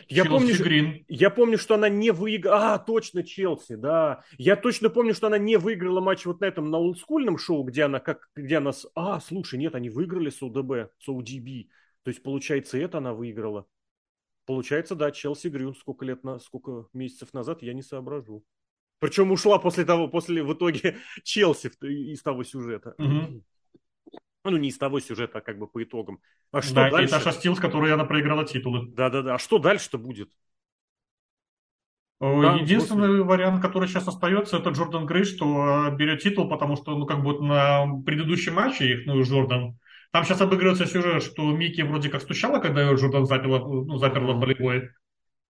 [0.08, 1.06] Я помню, Грин.
[1.08, 2.74] я помню, что она не выиграла.
[2.74, 4.24] А, точно, Челси, да.
[4.38, 7.84] Я точно помню, что она не выиграла матч вот на этом, на олдскульном шоу, где
[7.84, 8.74] она как, где она...
[8.74, 8.90] С...
[8.96, 11.68] А, слушай, нет, они выиграли с ОДБ, с ODB.
[12.04, 13.66] То есть, получается, это она выиграла.
[14.46, 18.44] Получается, да, Челси Грин сколько лет, на, сколько месяцев назад, я не соображу.
[19.00, 22.96] Причем ушла после того, после в итоге Челси из того сюжета.
[22.98, 23.44] Угу.
[24.46, 26.20] Ну, не из того сюжета, а как бы по итогам.
[26.52, 27.08] А что да, дальше?
[27.08, 28.88] и Таша Стил, с которой она проиграла титулы.
[28.92, 29.36] Да-да-да.
[29.36, 30.30] А что дальше-то будет?
[32.20, 33.24] Да, Единственный после...
[33.24, 37.22] вариант, который сейчас остается, это Джордан Грей, что э, берет титул, потому что, ну, как
[37.22, 39.78] бы на предыдущем матче их, ну, Джордан,
[40.14, 44.36] там сейчас обыгрывается сюжет, что Микки вроде как стучала, когда ее Джордан заперла, ну, заперла
[44.36, 44.92] в болевой.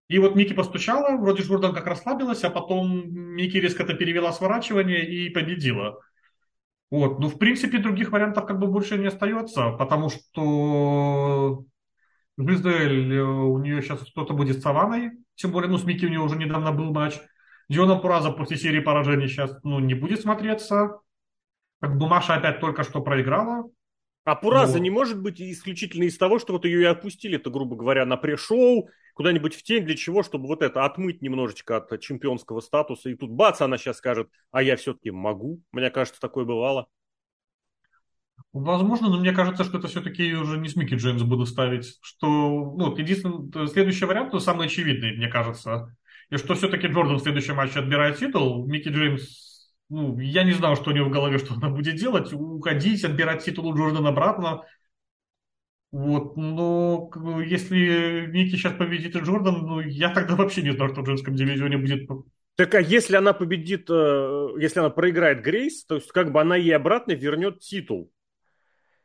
[0.07, 5.29] И вот Микки постучала, вроде Джордан как расслабилась, а потом Микки резко-то перевела сворачивание и
[5.29, 5.99] победила.
[6.89, 7.19] Вот.
[7.19, 11.65] Ну, в принципе, других вариантов как бы больше не остается, потому что
[12.37, 16.09] Жиздель, э, у нее сейчас кто-то будет с Саваной, тем более, ну, с Микки у
[16.09, 17.19] нее уже недавно был матч.
[17.67, 21.01] Диона Пураза после серии поражений сейчас, ну, не будет смотреться.
[21.81, 23.69] Как бы Маша опять только что проиграла.
[24.25, 27.49] А Пураза ну, не может быть исключительно из того, что вот ее и отпустили, это,
[27.49, 30.23] грубо говоря, на пресс-шоу, куда-нибудь в тень, для чего?
[30.23, 33.09] Чтобы вот это отмыть немножечко от чемпионского статуса.
[33.09, 35.61] И тут бац, она сейчас скажет, а я все-таки могу.
[35.73, 36.87] Мне кажется, такое бывало.
[38.53, 41.97] Возможно, но мне кажется, что это все-таки уже не с Микки Джеймс буду ставить.
[42.01, 45.95] Что, ну, единственный, следующий вариант, то самый очевидный, мне кажется.
[46.29, 48.67] И что все-таки Джордан в следующем матче отбирает титул.
[48.67, 49.52] Микки Джеймс,
[49.89, 52.33] ну, я не знаю, что у него в голове, что она будет делать.
[52.33, 54.63] Уходить, отбирать титул у Джордана обратно.
[55.91, 57.11] Вот, но
[57.45, 61.77] если Ники сейчас победит Джордан, ну, я тогда вообще не знаю, что в женском дивизионе
[61.77, 62.09] будет.
[62.55, 66.55] Так а если она победит, э, если она проиграет Грейс, то есть как бы она
[66.55, 68.11] ей обратно вернет титул.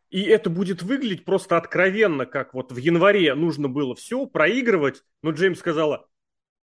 [0.09, 5.33] И это будет выглядеть просто откровенно, как вот в январе нужно было все проигрывать, но
[5.33, 6.09] Джеймс сказала,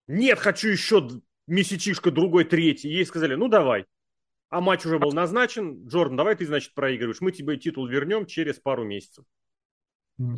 [0.07, 1.07] нет, хочу еще
[1.47, 2.89] месячишка другой, третий.
[2.89, 3.86] Ей сказали, ну давай.
[4.55, 5.85] А матч уже был назначен.
[5.85, 7.19] Джордан, давай ты, значит, проигрываешь.
[7.19, 9.25] Мы тебе титул вернем через пару месяцев.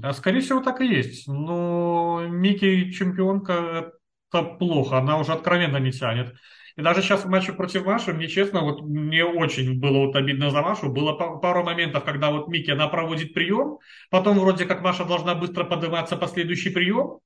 [0.02, 1.28] А скорее всего так и есть.
[1.28, 3.94] Но Микки чемпионка
[4.32, 6.36] плохо, она уже откровенно не тянет.
[6.78, 10.50] И даже сейчас в матче против Маши, мне честно, вот мне очень было вот обидно
[10.50, 10.92] за Машу.
[10.92, 13.78] Было пару моментов, когда вот Микки, она проводит прием,
[14.10, 17.20] потом вроде как Маша должна быстро подниматься по следующий прием,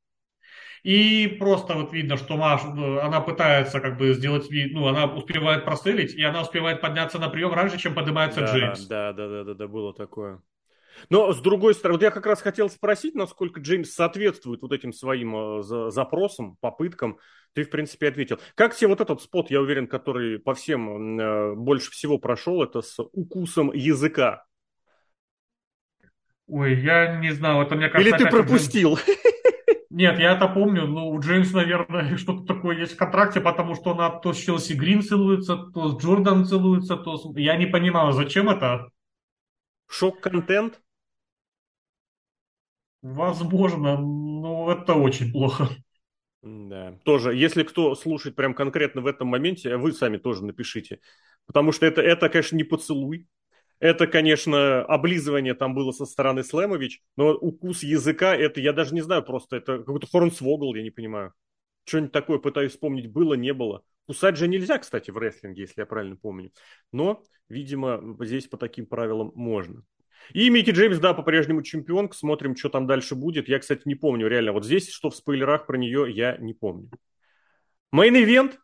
[0.84, 2.67] и просто вот видно, что Маша,
[3.05, 7.29] она пытается как бы сделать вид, ну, она успевает прострелить, и она успевает подняться на
[7.29, 8.86] прием раньше, чем поднимается да, Джеймс.
[8.88, 10.41] Да, да, да, да, да, было такое.
[11.09, 14.93] Но, с другой стороны, вот я как раз хотел спросить, насколько Джеймс соответствует вот этим
[14.93, 17.17] своим э, запросам, попыткам.
[17.53, 18.39] Ты, в принципе, ответил.
[18.55, 22.82] Как тебе вот этот спот, я уверен, который по всем э, больше всего прошел, это
[22.82, 24.45] с укусом языка?
[26.47, 28.15] Ой, я не знаю, это мне кажется...
[28.15, 28.95] Или ты пропустил?
[28.95, 29.20] Джеймс...
[29.93, 33.91] Нет, я это помню, но у Джеймс, наверное, что-то такое есть в контракте, потому что
[33.91, 37.37] она то с Челси Грин целуется, то с Джордан целуется, то с...
[37.37, 38.89] Я не понимаю, зачем это?
[39.87, 40.81] Шок-контент?
[43.01, 45.69] Возможно, но это очень плохо.
[46.41, 50.99] Да, тоже, если кто слушает прям конкретно в этом моменте, вы сами тоже напишите.
[51.45, 53.27] Потому что это, это конечно, не поцелуй.
[53.82, 59.01] Это, конечно, облизывание там было со стороны Слэмович, но укус языка, это я даже не
[59.01, 61.34] знаю, просто это какой-то Хорнсвогл, я не понимаю.
[61.86, 63.82] Что-нибудь такое пытаюсь вспомнить, было, не было.
[64.05, 66.51] Кусать же нельзя, кстати, в рестлинге, если я правильно помню.
[66.91, 69.84] Но, видимо, здесь по таким правилам можно.
[70.32, 72.15] И Микки Джеймс, да, по-прежнему чемпионка.
[72.15, 73.49] Смотрим, что там дальше будет.
[73.49, 74.51] Я, кстати, не помню реально.
[74.51, 76.91] Вот здесь, что в спойлерах про нее, я не помню.
[77.91, 78.59] Мейн-ивент.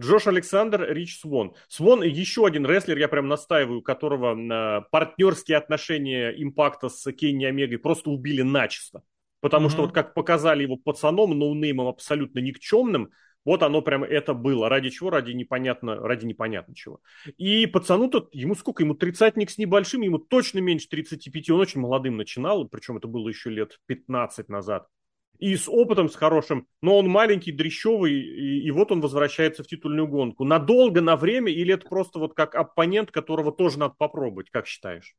[0.00, 1.54] Джош Александр, Рич Свон.
[1.68, 7.78] Свон еще один рестлер, я прям настаиваю, которого э, партнерские отношения импакта с Кенни Омегой
[7.78, 9.02] просто убили начисто.
[9.40, 9.70] Потому mm-hmm.
[9.70, 13.10] что вот как показали его пацаном, ноунеймом абсолютно никчемным,
[13.44, 14.68] вот оно прям это было.
[14.68, 15.10] Ради чего?
[15.10, 17.00] Ради непонятно, ради непонятно чего.
[17.36, 18.84] И пацану-то, ему сколько?
[18.84, 21.50] Ему тридцатник с небольшим, ему точно меньше 35.
[21.50, 24.86] Он очень молодым начинал, причем это было еще лет 15 назад.
[25.42, 29.66] И с опытом, с хорошим, но он маленький, дрещевый, и, и вот он возвращается в
[29.66, 30.44] титульную гонку.
[30.44, 35.16] Надолго, на время, или это просто вот как оппонент, которого тоже надо попробовать, как считаешь?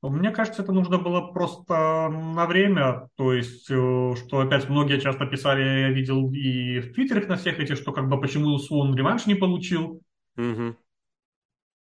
[0.00, 1.74] Мне кажется, это нужно было просто
[2.08, 7.28] на время, то есть, э, что опять многие часто писали, я видел и в твиттерах
[7.28, 10.00] на всех этих, что как бы почему Свон реванш не получил.
[10.38, 10.76] Угу.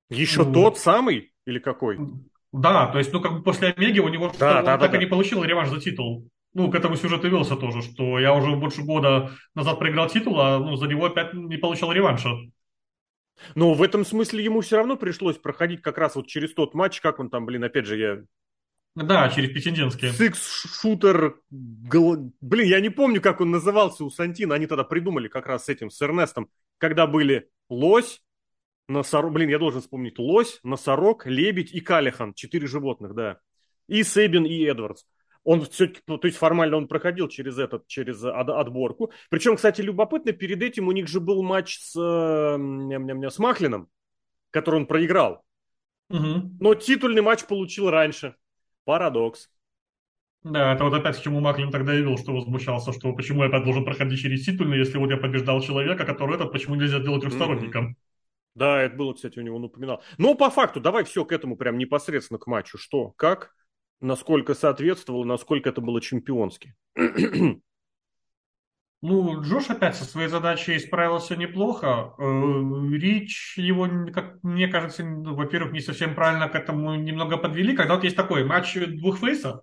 [0.09, 1.99] Еще ну, тот самый или какой?
[2.51, 4.97] Да, то есть, ну как бы после Омеги у него да, он да, так да,
[4.97, 6.29] и не получил реванш за титул.
[6.53, 10.59] Ну, к этому сюжету велся тоже, что я уже больше года назад проиграл титул, а
[10.59, 12.29] ну, за него опять не получал реванша.
[13.55, 16.99] Но в этом смысле ему все равно пришлось проходить как раз вот через тот матч,
[16.99, 18.23] как он там, блин, опять же, я...
[18.95, 20.09] Да, через Пятиденский.
[20.09, 21.35] Сикс-шутер...
[21.49, 24.55] Блин, я не помню, как он назывался у Сантина.
[24.55, 28.21] Они тогда придумали как раз с этим, с Эрнестом, когда были лось,
[28.89, 29.31] носорог...
[29.31, 30.19] Блин, я должен вспомнить.
[30.19, 32.33] Лось, носорог, лебедь и калихан.
[32.33, 33.39] Четыре животных, да.
[33.87, 35.03] И Сейбин, и Эдвардс
[35.43, 39.11] он все-таки, ну, то есть формально он проходил через этот, через отборку.
[39.29, 43.89] Причем, кстати, любопытно, перед этим у них же был матч с, с Махлином,
[44.51, 45.43] который он проиграл.
[46.09, 46.57] Угу.
[46.59, 48.35] Но титульный матч получил раньше.
[48.85, 49.49] Парадокс.
[50.43, 53.49] Да, это вот опять к чему Маклин тогда и вел, что возмущался, что почему я
[53.49, 57.21] опять должен проходить через титульный, если вот я побеждал человека, который этот, почему нельзя делать
[57.21, 57.91] трехсторонником.
[57.91, 57.95] Mm-hmm.
[58.55, 60.03] Да, это было, кстати, у него, он упоминал.
[60.17, 62.77] Но по факту, давай все к этому прям непосредственно к матчу.
[62.77, 63.53] Что, как?
[64.01, 66.75] Насколько соответствовало, насколько это было чемпионски.
[69.03, 72.13] Ну, Джош опять со своей задачей справился неплохо.
[72.19, 72.23] Э,
[72.91, 77.75] Рич его, как мне кажется, ну, во-первых, не совсем правильно к этому немного подвели.
[77.75, 79.61] Когда вот есть такой матч двух фейсов,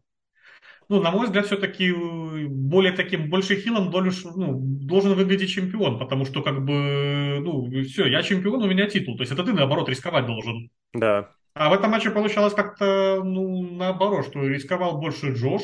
[0.88, 6.42] ну, на мой взгляд, все-таки более таким, больше хилом ну, должен выглядеть чемпион, потому что,
[6.42, 9.16] как бы, ну, все, я чемпион, у меня титул.
[9.16, 10.70] То есть это ты, наоборот, рисковать должен.
[10.94, 11.34] Да.
[11.58, 15.62] А в этом матче получалось как-то, ну, наоборот, что рисковал больше Джош,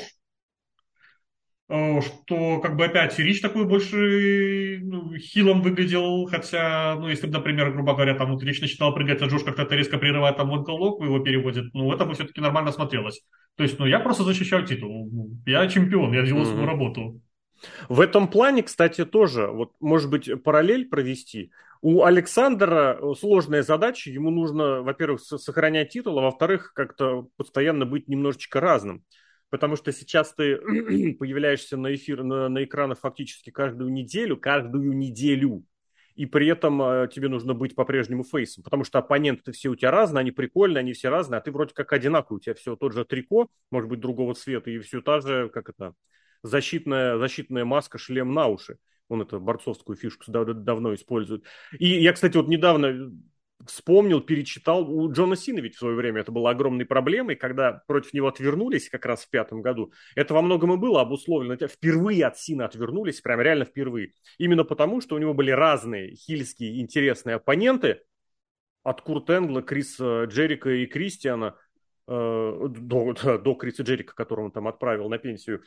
[1.68, 7.34] э, что как бы опять Рич такой больше ну, хилом выглядел, хотя, ну, если бы,
[7.34, 10.68] например, грубо говоря, там вот Рич начинал прыгать, а Джош как-то резко прерывает там лок
[10.68, 13.22] его переводит, ну, это бы все-таки нормально смотрелось.
[13.54, 15.08] То есть, ну, я просто защищаю титул,
[15.46, 16.46] я чемпион, я делал mm-hmm.
[16.46, 17.20] свою работу.
[17.88, 21.52] В этом плане, кстати, тоже, вот, может быть, параллель провести.
[21.86, 28.08] У Александра э, сложная задача, ему нужно, во-первых, сохранять титул, а во-вторых, как-то постоянно быть
[28.08, 29.04] немножечко разным.
[29.50, 30.56] Потому что сейчас ты
[31.18, 35.62] появляешься на эфир, на, на экранах фактически каждую неделю, каждую неделю.
[36.14, 39.90] И при этом э, тебе нужно быть по-прежнему фейсом, потому что оппоненты все у тебя
[39.90, 42.94] разные, они прикольные, они все разные, а ты вроде как одинаковый, у тебя все тот
[42.94, 45.92] же трико, может быть, другого цвета, и все та же, как это,
[46.42, 48.78] защитная, защитная маска, шлем на уши.
[49.08, 51.44] Он это борцовскую фишку давно использует.
[51.78, 53.12] И я, кстати, вот недавно
[53.66, 54.90] вспомнил, перечитал.
[54.90, 58.88] У Джона Сина ведь в свое время это было огромной проблемой, когда против него отвернулись
[58.88, 59.92] как раз в пятом году.
[60.14, 61.56] Это во многом и было обусловлено.
[61.66, 64.12] Впервые от Сина отвернулись, прям реально впервые.
[64.38, 68.00] Именно потому, что у него были разные хильские интересные оппоненты.
[68.82, 71.56] От Курт Энгла, Криса Джерика и Кристиана
[72.06, 75.62] э, до, до Криса Джерика, которого он там отправил на пенсию.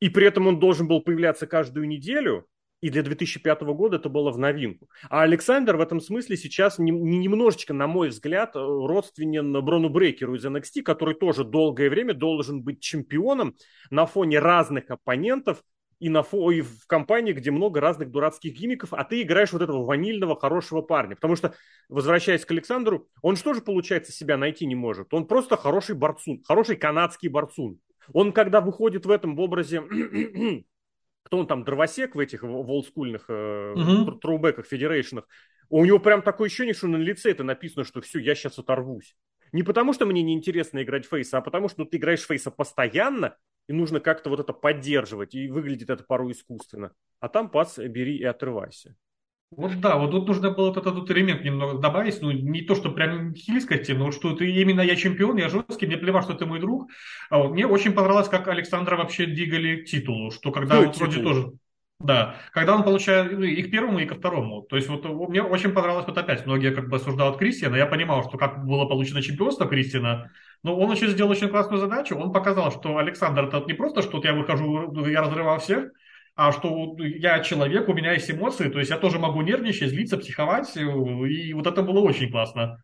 [0.00, 2.46] И при этом он должен был появляться каждую неделю,
[2.84, 4.90] и для 2005 года это было в новинку.
[5.08, 10.34] А Александр в этом смысле сейчас не, не немножечко, на мой взгляд, родственен Брону Брейкеру
[10.34, 13.54] из NXT, который тоже долгое время должен быть чемпионом
[13.88, 15.62] на фоне разных оппонентов
[15.98, 16.50] и, на фо...
[16.50, 20.82] и в компании, где много разных дурацких гимиков, а ты играешь вот этого ванильного хорошего
[20.82, 21.14] парня.
[21.14, 21.54] Потому что,
[21.88, 25.14] возвращаясь к Александру, он что же, получается, себя найти не может?
[25.14, 27.78] Он просто хороший борцун, хороший канадский борцун.
[28.12, 29.82] Он, когда выходит в этом в образе
[31.24, 33.74] кто он там, дровосек в этих волскульных э,
[34.20, 35.26] трубеках, федерейшнах,
[35.70, 39.16] у него прям такое ощущение, что на лице это написано, что все, я сейчас оторвусь.
[39.52, 43.36] Не потому, что мне неинтересно играть фейса, а потому, что ну, ты играешь фейса постоянно,
[43.68, 46.92] и нужно как-то вот это поддерживать, и выглядит это порой искусственно.
[47.20, 48.96] А там пас, бери и отрывайся.
[49.56, 52.90] Вот да, вот тут нужно было этот, этот элемент немного добавить, ну не то, что
[52.90, 56.60] прям хильскости, но что ты именно я чемпион, я жесткий, мне плевать, что ты мой
[56.60, 56.90] друг.
[57.30, 61.52] А вот мне очень понравилось, как Александра вообще двигали титулу, что когда вот вроде тоже...
[62.00, 64.62] Да, когда он получает ну, и к первому, и ко второму.
[64.62, 68.28] То есть вот мне очень понравилось вот опять, многие как бы осуждают Кристиана, я понимал,
[68.28, 70.30] что как было получено чемпионство Кристиана,
[70.62, 74.20] но он еще сделал очень классную задачу, он показал, что Александр это не просто, что
[74.22, 75.92] я выхожу, я разрывал всех,
[76.36, 80.18] а что я человек, у меня есть эмоции, то есть я тоже могу нервничать, злиться,
[80.18, 82.82] психовать, и вот это было очень классно.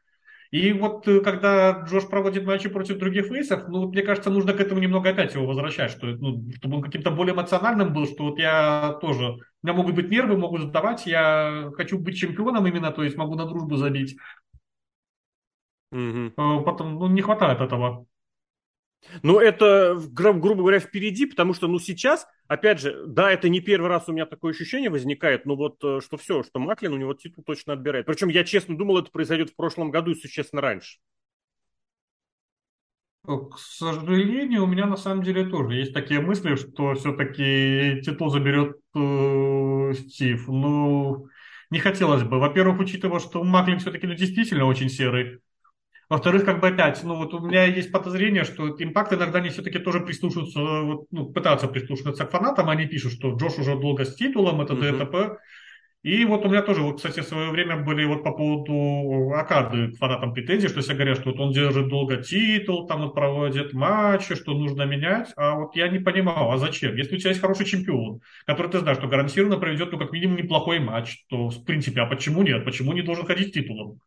[0.50, 4.60] И вот э, когда Джош проводит матчи против других фейсов, ну, мне кажется, нужно к
[4.60, 8.38] этому немного опять его возвращать, что, ну, чтобы он каким-то более эмоциональным был, что вот
[8.38, 13.04] я тоже, у меня могут быть нервы, могут сдавать, я хочу быть чемпионом именно, то
[13.04, 14.16] есть могу на дружбу забить.
[15.92, 16.32] Угу.
[16.64, 18.06] Потом, ну, не хватает этого.
[19.22, 23.60] Ну, это, гру- грубо говоря, впереди, потому что, ну, сейчас, опять же, да, это не
[23.60, 26.96] первый раз у меня такое ощущение возникает, но вот э, что все, что Маклин у
[26.96, 28.06] него титул точно отбирает.
[28.06, 30.98] Причем я честно думал, это произойдет в прошлом году и существенно раньше.
[33.24, 38.76] К сожалению, у меня на самом деле тоже есть такие мысли, что все-таки титул заберет
[38.96, 40.48] э, Стив.
[40.48, 41.28] Ну,
[41.70, 42.40] не хотелось бы.
[42.40, 45.38] Во-первых, учитывая, что Маклин все-таки ну, действительно очень серый.
[46.10, 49.78] Во-вторых, как бы опять, ну вот у меня есть подозрение, что импакт иногда они все-таки
[49.78, 54.16] тоже прислушиваются, вот, ну, пытаются прислушиваться к фанатам, они пишут, что Джош уже долго с
[54.16, 54.98] титулом, это mm-hmm.
[54.98, 55.38] ДТП.
[56.02, 59.92] И вот у меня тоже, вот, кстати, в свое время были вот по поводу Акады
[59.92, 63.72] к фанатам претензии, что все говорят, что вот он держит долго титул, там вот проводит
[63.72, 65.28] матчи, что нужно менять.
[65.36, 66.96] А вот я не понимал, а зачем?
[66.96, 70.38] Если у тебя есть хороший чемпион, который ты знаешь, что гарантированно проведет, ну, как минимум,
[70.38, 72.64] неплохой матч, то, в принципе, а почему нет?
[72.64, 74.00] Почему не должен ходить с титулом?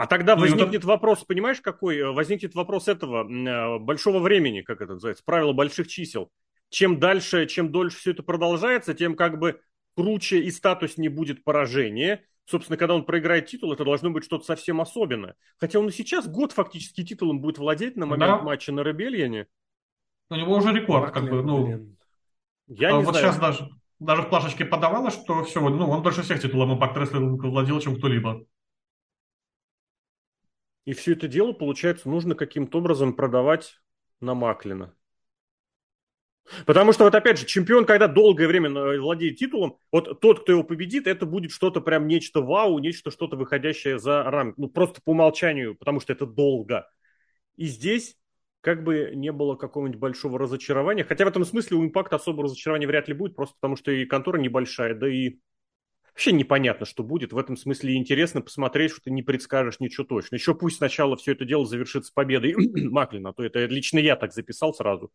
[0.00, 0.86] А тогда ну, возникнет это...
[0.86, 1.98] вопрос, понимаешь, какой?
[1.98, 6.30] Э, возникнет вопрос этого э, большого времени, как это называется, правило больших чисел.
[6.70, 9.60] Чем дальше, чем дольше все это продолжается, тем как бы
[9.94, 12.24] круче и статус не будет поражения.
[12.46, 15.34] Собственно, когда он проиграет титул, это должно быть что-то совсем особенное.
[15.58, 18.42] Хотя он и сейчас год фактически титулом будет владеть на момент да.
[18.42, 19.48] матча на Ребельяне.
[20.30, 21.94] У него уже рекорд, как бы, ну...
[22.68, 23.26] Я а не вот знаю.
[23.26, 27.36] сейчас даже, даже в плашечке подавалось, что все, ну, он больше всех титулом Impact Wrestling
[27.36, 28.46] владел, чем кто-либо.
[30.84, 33.80] И все это дело, получается, нужно каким-то образом продавать
[34.20, 34.94] на Маклина.
[36.66, 38.70] Потому что вот опять же, чемпион, когда долгое время
[39.00, 43.36] владеет титулом, вот тот, кто его победит, это будет что-то прям нечто вау, нечто что-то
[43.36, 44.58] выходящее за рамки.
[44.58, 46.90] Ну просто по умолчанию, потому что это долго.
[47.56, 48.16] И здесь
[48.62, 51.04] как бы не было какого-нибудь большого разочарования.
[51.04, 54.04] Хотя в этом смысле у импакта особого разочарования вряд ли будет, просто потому что и
[54.04, 55.38] контора небольшая, да и
[56.20, 57.32] вообще непонятно, что будет.
[57.32, 60.34] В этом смысле интересно посмотреть, что ты не предскажешь ничего точно.
[60.34, 62.54] Еще пусть сначала все это дело завершится победой
[62.90, 65.10] Маклина, а то это лично я так записал сразу.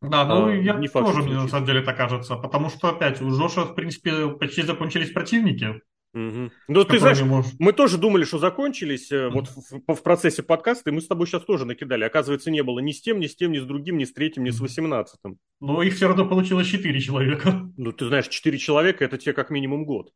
[0.00, 3.20] Да, ну а, я не тоже, мне на самом деле так кажется, потому что опять
[3.20, 5.80] у Жоша, в принципе, почти закончились противники.
[6.14, 6.50] Угу.
[6.68, 7.52] Ну, ты знаешь, можешь...
[7.60, 9.28] мы тоже думали, что закончились mm-hmm.
[9.30, 12.02] вот в, в процессе подкаста, и мы с тобой сейчас тоже накидали.
[12.02, 14.42] Оказывается, не было ни с тем, ни с тем, ни с другим, ни с третьим,
[14.44, 15.38] ни с восемнадцатым.
[15.60, 17.70] Но их все равно получилось четыре человека.
[17.76, 20.10] Ну, ты знаешь, четыре человека– это тебе как минимум год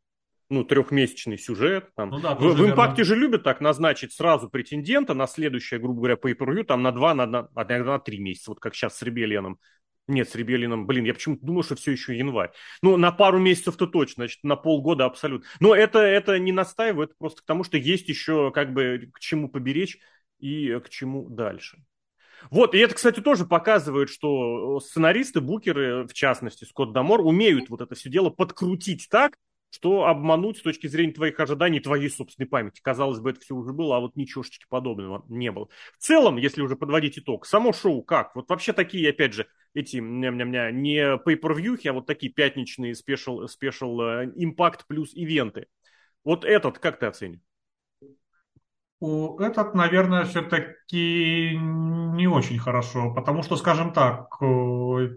[0.52, 1.90] ну, трехмесячный сюжет.
[1.96, 2.10] Там.
[2.10, 6.16] Ну, да, в, в импакте же любят так назначить сразу претендента на следующее, грубо говоря,
[6.16, 9.58] по per там на два, на, на, на три месяца, вот как сейчас с Ребелианом.
[10.08, 12.50] Нет, с Ребелином, блин, я почему-то думал, что все еще январь.
[12.82, 15.48] Ну, на пару месяцев-то точно, значит, на полгода абсолютно.
[15.60, 19.20] Но это, это не настаивает, это просто к тому, что есть еще как бы к
[19.20, 19.98] чему поберечь
[20.38, 21.78] и к чему дальше.
[22.50, 27.80] Вот, и это, кстати, тоже показывает, что сценаристы, букеры, в частности, Скотт Дамор, умеют вот
[27.80, 29.36] это все дело подкрутить так,
[29.72, 32.80] что обмануть с точки зрения твоих ожиданий, твоей собственной памяти.
[32.82, 35.68] Казалось бы, это все уже было, а вот ничегошечки подобного не было.
[35.98, 38.36] В целом, если уже подводить итог, само шоу как?
[38.36, 43.98] Вот вообще такие, опять же, эти ням-ням-ня, не pay-per-view, а вот такие пятничные special, special,
[44.36, 45.66] Impact Plus event ы.
[46.22, 47.40] Вот этот как ты оценишь?
[49.00, 55.16] Этот, наверное, все-таки не очень хорошо, потому что, скажем так, э,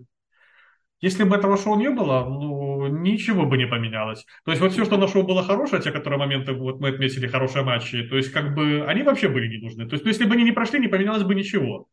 [1.01, 4.25] если бы этого шоу не было, ну, ничего бы не поменялось.
[4.43, 7.27] То есть вот все, что на шоу было хорошее, те, которые моменты вот мы отметили,
[7.27, 9.87] хорошие матчи, то есть как бы они вообще были не нужны.
[9.87, 11.87] То есть ну, если бы они не прошли, не поменялось бы ничего.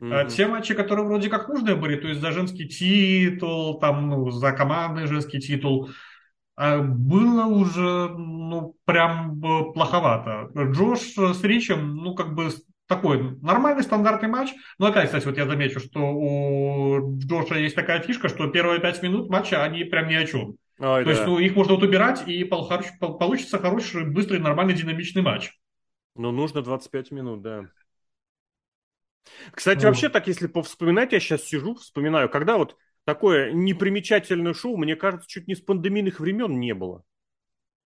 [0.00, 0.28] Mm-hmm.
[0.28, 4.52] Те матчи, которые вроде как нужные были, то есть за женский титул, там, ну, за
[4.52, 5.90] командный женский титул,
[6.56, 10.50] а было уже, ну, прям плоховато.
[10.72, 12.50] Джош с Ричем, ну, как бы
[12.88, 14.50] такой нормальный стандартный матч.
[14.78, 19.02] Но опять, кстати, вот я замечу, что у Джоша есть такая фишка, что первые пять
[19.02, 20.56] минут матча, они прям ни о чем.
[20.78, 21.10] Ой, То да.
[21.10, 25.52] есть ну, их можно вот убирать, и получится хороший, быстрый, нормальный, динамичный матч.
[26.14, 27.68] Ну, нужно 25 минут, да.
[29.52, 29.88] Кстати, ну.
[29.88, 35.28] вообще так, если повспоминать, я сейчас сижу, вспоминаю, когда вот такое непримечательное шоу, мне кажется,
[35.28, 37.04] чуть не с пандемийных времен не было.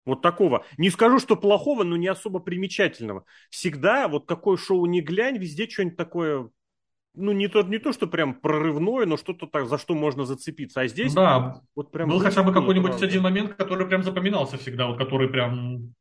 [0.10, 0.66] Вот такого.
[0.78, 3.26] Не скажу, что плохого, но не особо примечательного.
[3.50, 6.50] Всегда вот какое шоу не глянь, везде что-нибудь такое
[7.16, 10.82] ну, не то, не то, что прям прорывное, но что-то так, за что можно зацепиться.
[10.82, 12.10] А здесь да, вот прям...
[12.10, 13.06] Был хотя бы какой-нибудь правда.
[13.06, 15.94] один момент, который прям запоминался всегда, вот который прям...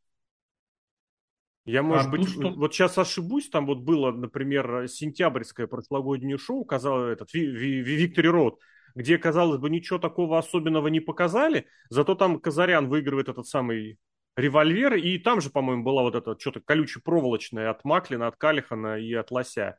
[1.65, 2.51] Я, может а быть, что...
[2.51, 8.59] вот сейчас ошибусь, там вот было, например, сентябрьское прошлогоднее шоу, казалось, этот Виктори Роуд,
[8.99, 13.97] где, казалось бы, ничего такого особенного не показали, зато там Казарян выигрывает этот самый
[14.37, 19.15] револьвер, и там же, по-моему, была вот эта что-то колюче-проволочная от Маклина, от Калихана и
[19.15, 19.79] от Лося.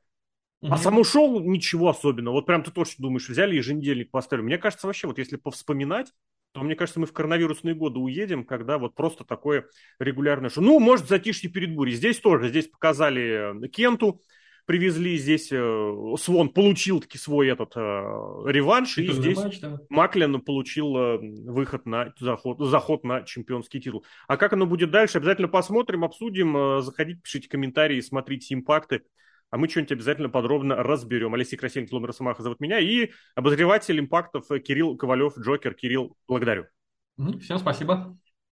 [0.61, 0.73] Угу.
[0.73, 2.35] А само шоу ничего особенного.
[2.35, 4.45] Вот прям ты тоже думаешь, взяли еженедельник поставили.
[4.45, 6.13] Мне кажется, вообще, вот если повспоминать,
[6.53, 9.65] то мне кажется, мы в коронавирусные годы уедем, когда вот просто такое
[9.99, 10.63] регулярное шоу.
[10.63, 11.93] Ну, может, затишье перед бурей.
[11.93, 14.21] Здесь тоже, здесь показали Кенту,
[14.69, 19.79] привезли здесь, э, Свон получил таки свой этот э, реванш, и, и здесь матч, да.
[19.89, 24.05] Маклин получил э, выход на заход, заход на чемпионский титул.
[24.27, 29.01] А как оно будет дальше, обязательно посмотрим, обсудим, заходите, пишите комментарии, смотрите импакты,
[29.49, 31.33] а мы что-нибудь обязательно подробно разберем.
[31.33, 35.73] Алексей Красильник, Ломер Самаха зовут меня, и обозреватель импактов Кирилл Ковалев, Джокер.
[35.73, 36.67] Кирилл, благодарю.
[37.41, 38.19] Всем спасибо.